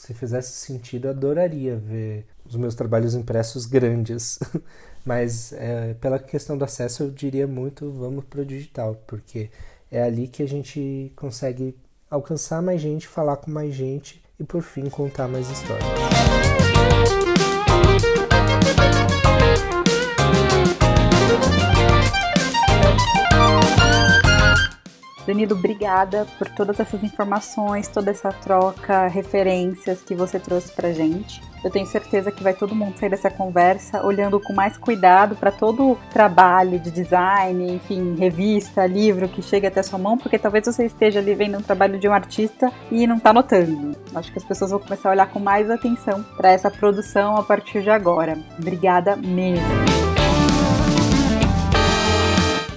se 0.00 0.14
fizesse 0.14 0.52
sentido, 0.52 1.10
adoraria 1.10 1.76
ver 1.76 2.24
os 2.42 2.56
meus 2.56 2.74
trabalhos 2.74 3.14
impressos 3.14 3.66
grandes. 3.66 4.38
Mas 5.04 5.52
é, 5.52 5.92
pela 6.00 6.18
questão 6.18 6.56
do 6.56 6.64
acesso, 6.64 7.02
eu 7.02 7.10
diria 7.10 7.46
muito 7.46 7.90
vamos 7.92 8.24
para 8.24 8.40
o 8.40 8.44
digital, 8.44 8.96
porque 9.06 9.50
é 9.90 10.02
ali 10.02 10.26
que 10.26 10.42
a 10.42 10.48
gente 10.48 11.12
consegue 11.14 11.76
alcançar 12.10 12.62
mais 12.62 12.80
gente, 12.80 13.06
falar 13.06 13.36
com 13.36 13.50
mais 13.50 13.74
gente 13.74 14.22
e 14.38 14.44
por 14.44 14.62
fim 14.62 14.88
contar 14.88 15.28
mais 15.28 15.50
histórias. 15.50 15.84
Danilo, 25.26 25.54
obrigada 25.54 26.26
por 26.38 26.48
todas 26.48 26.80
essas 26.80 27.02
informações, 27.02 27.88
toda 27.88 28.10
essa 28.10 28.32
troca, 28.32 29.06
referências 29.06 30.02
que 30.02 30.14
você 30.14 30.38
trouxe 30.38 30.72
pra 30.72 30.92
gente. 30.92 31.42
Eu 31.62 31.70
tenho 31.70 31.86
certeza 31.86 32.32
que 32.32 32.42
vai 32.42 32.54
todo 32.54 32.74
mundo 32.74 32.98
sair 32.98 33.10
dessa 33.10 33.30
conversa 33.30 34.04
olhando 34.04 34.40
com 34.40 34.52
mais 34.52 34.78
cuidado 34.78 35.36
para 35.36 35.50
todo 35.50 35.92
o 35.92 35.98
trabalho 36.10 36.78
de 36.78 36.90
design, 36.90 37.74
enfim, 37.74 38.16
revista, 38.16 38.86
livro 38.86 39.28
que 39.28 39.42
chega 39.42 39.68
até 39.68 39.82
sua 39.82 39.98
mão, 39.98 40.16
porque 40.16 40.38
talvez 40.38 40.64
você 40.64 40.86
esteja 40.86 41.18
ali 41.18 41.34
vendo 41.34 41.58
um 41.58 41.62
trabalho 41.62 41.98
de 41.98 42.08
um 42.08 42.12
artista 42.12 42.72
e 42.90 43.06
não 43.06 43.18
está 43.18 43.32
notando. 43.32 43.94
Acho 44.14 44.32
que 44.32 44.38
as 44.38 44.44
pessoas 44.44 44.70
vão 44.70 44.80
começar 44.80 45.10
a 45.10 45.12
olhar 45.12 45.26
com 45.26 45.38
mais 45.38 45.70
atenção 45.70 46.24
para 46.36 46.50
essa 46.50 46.70
produção 46.70 47.36
a 47.36 47.42
partir 47.42 47.82
de 47.82 47.90
agora. 47.90 48.38
Obrigada 48.58 49.14
mesmo. 49.16 49.89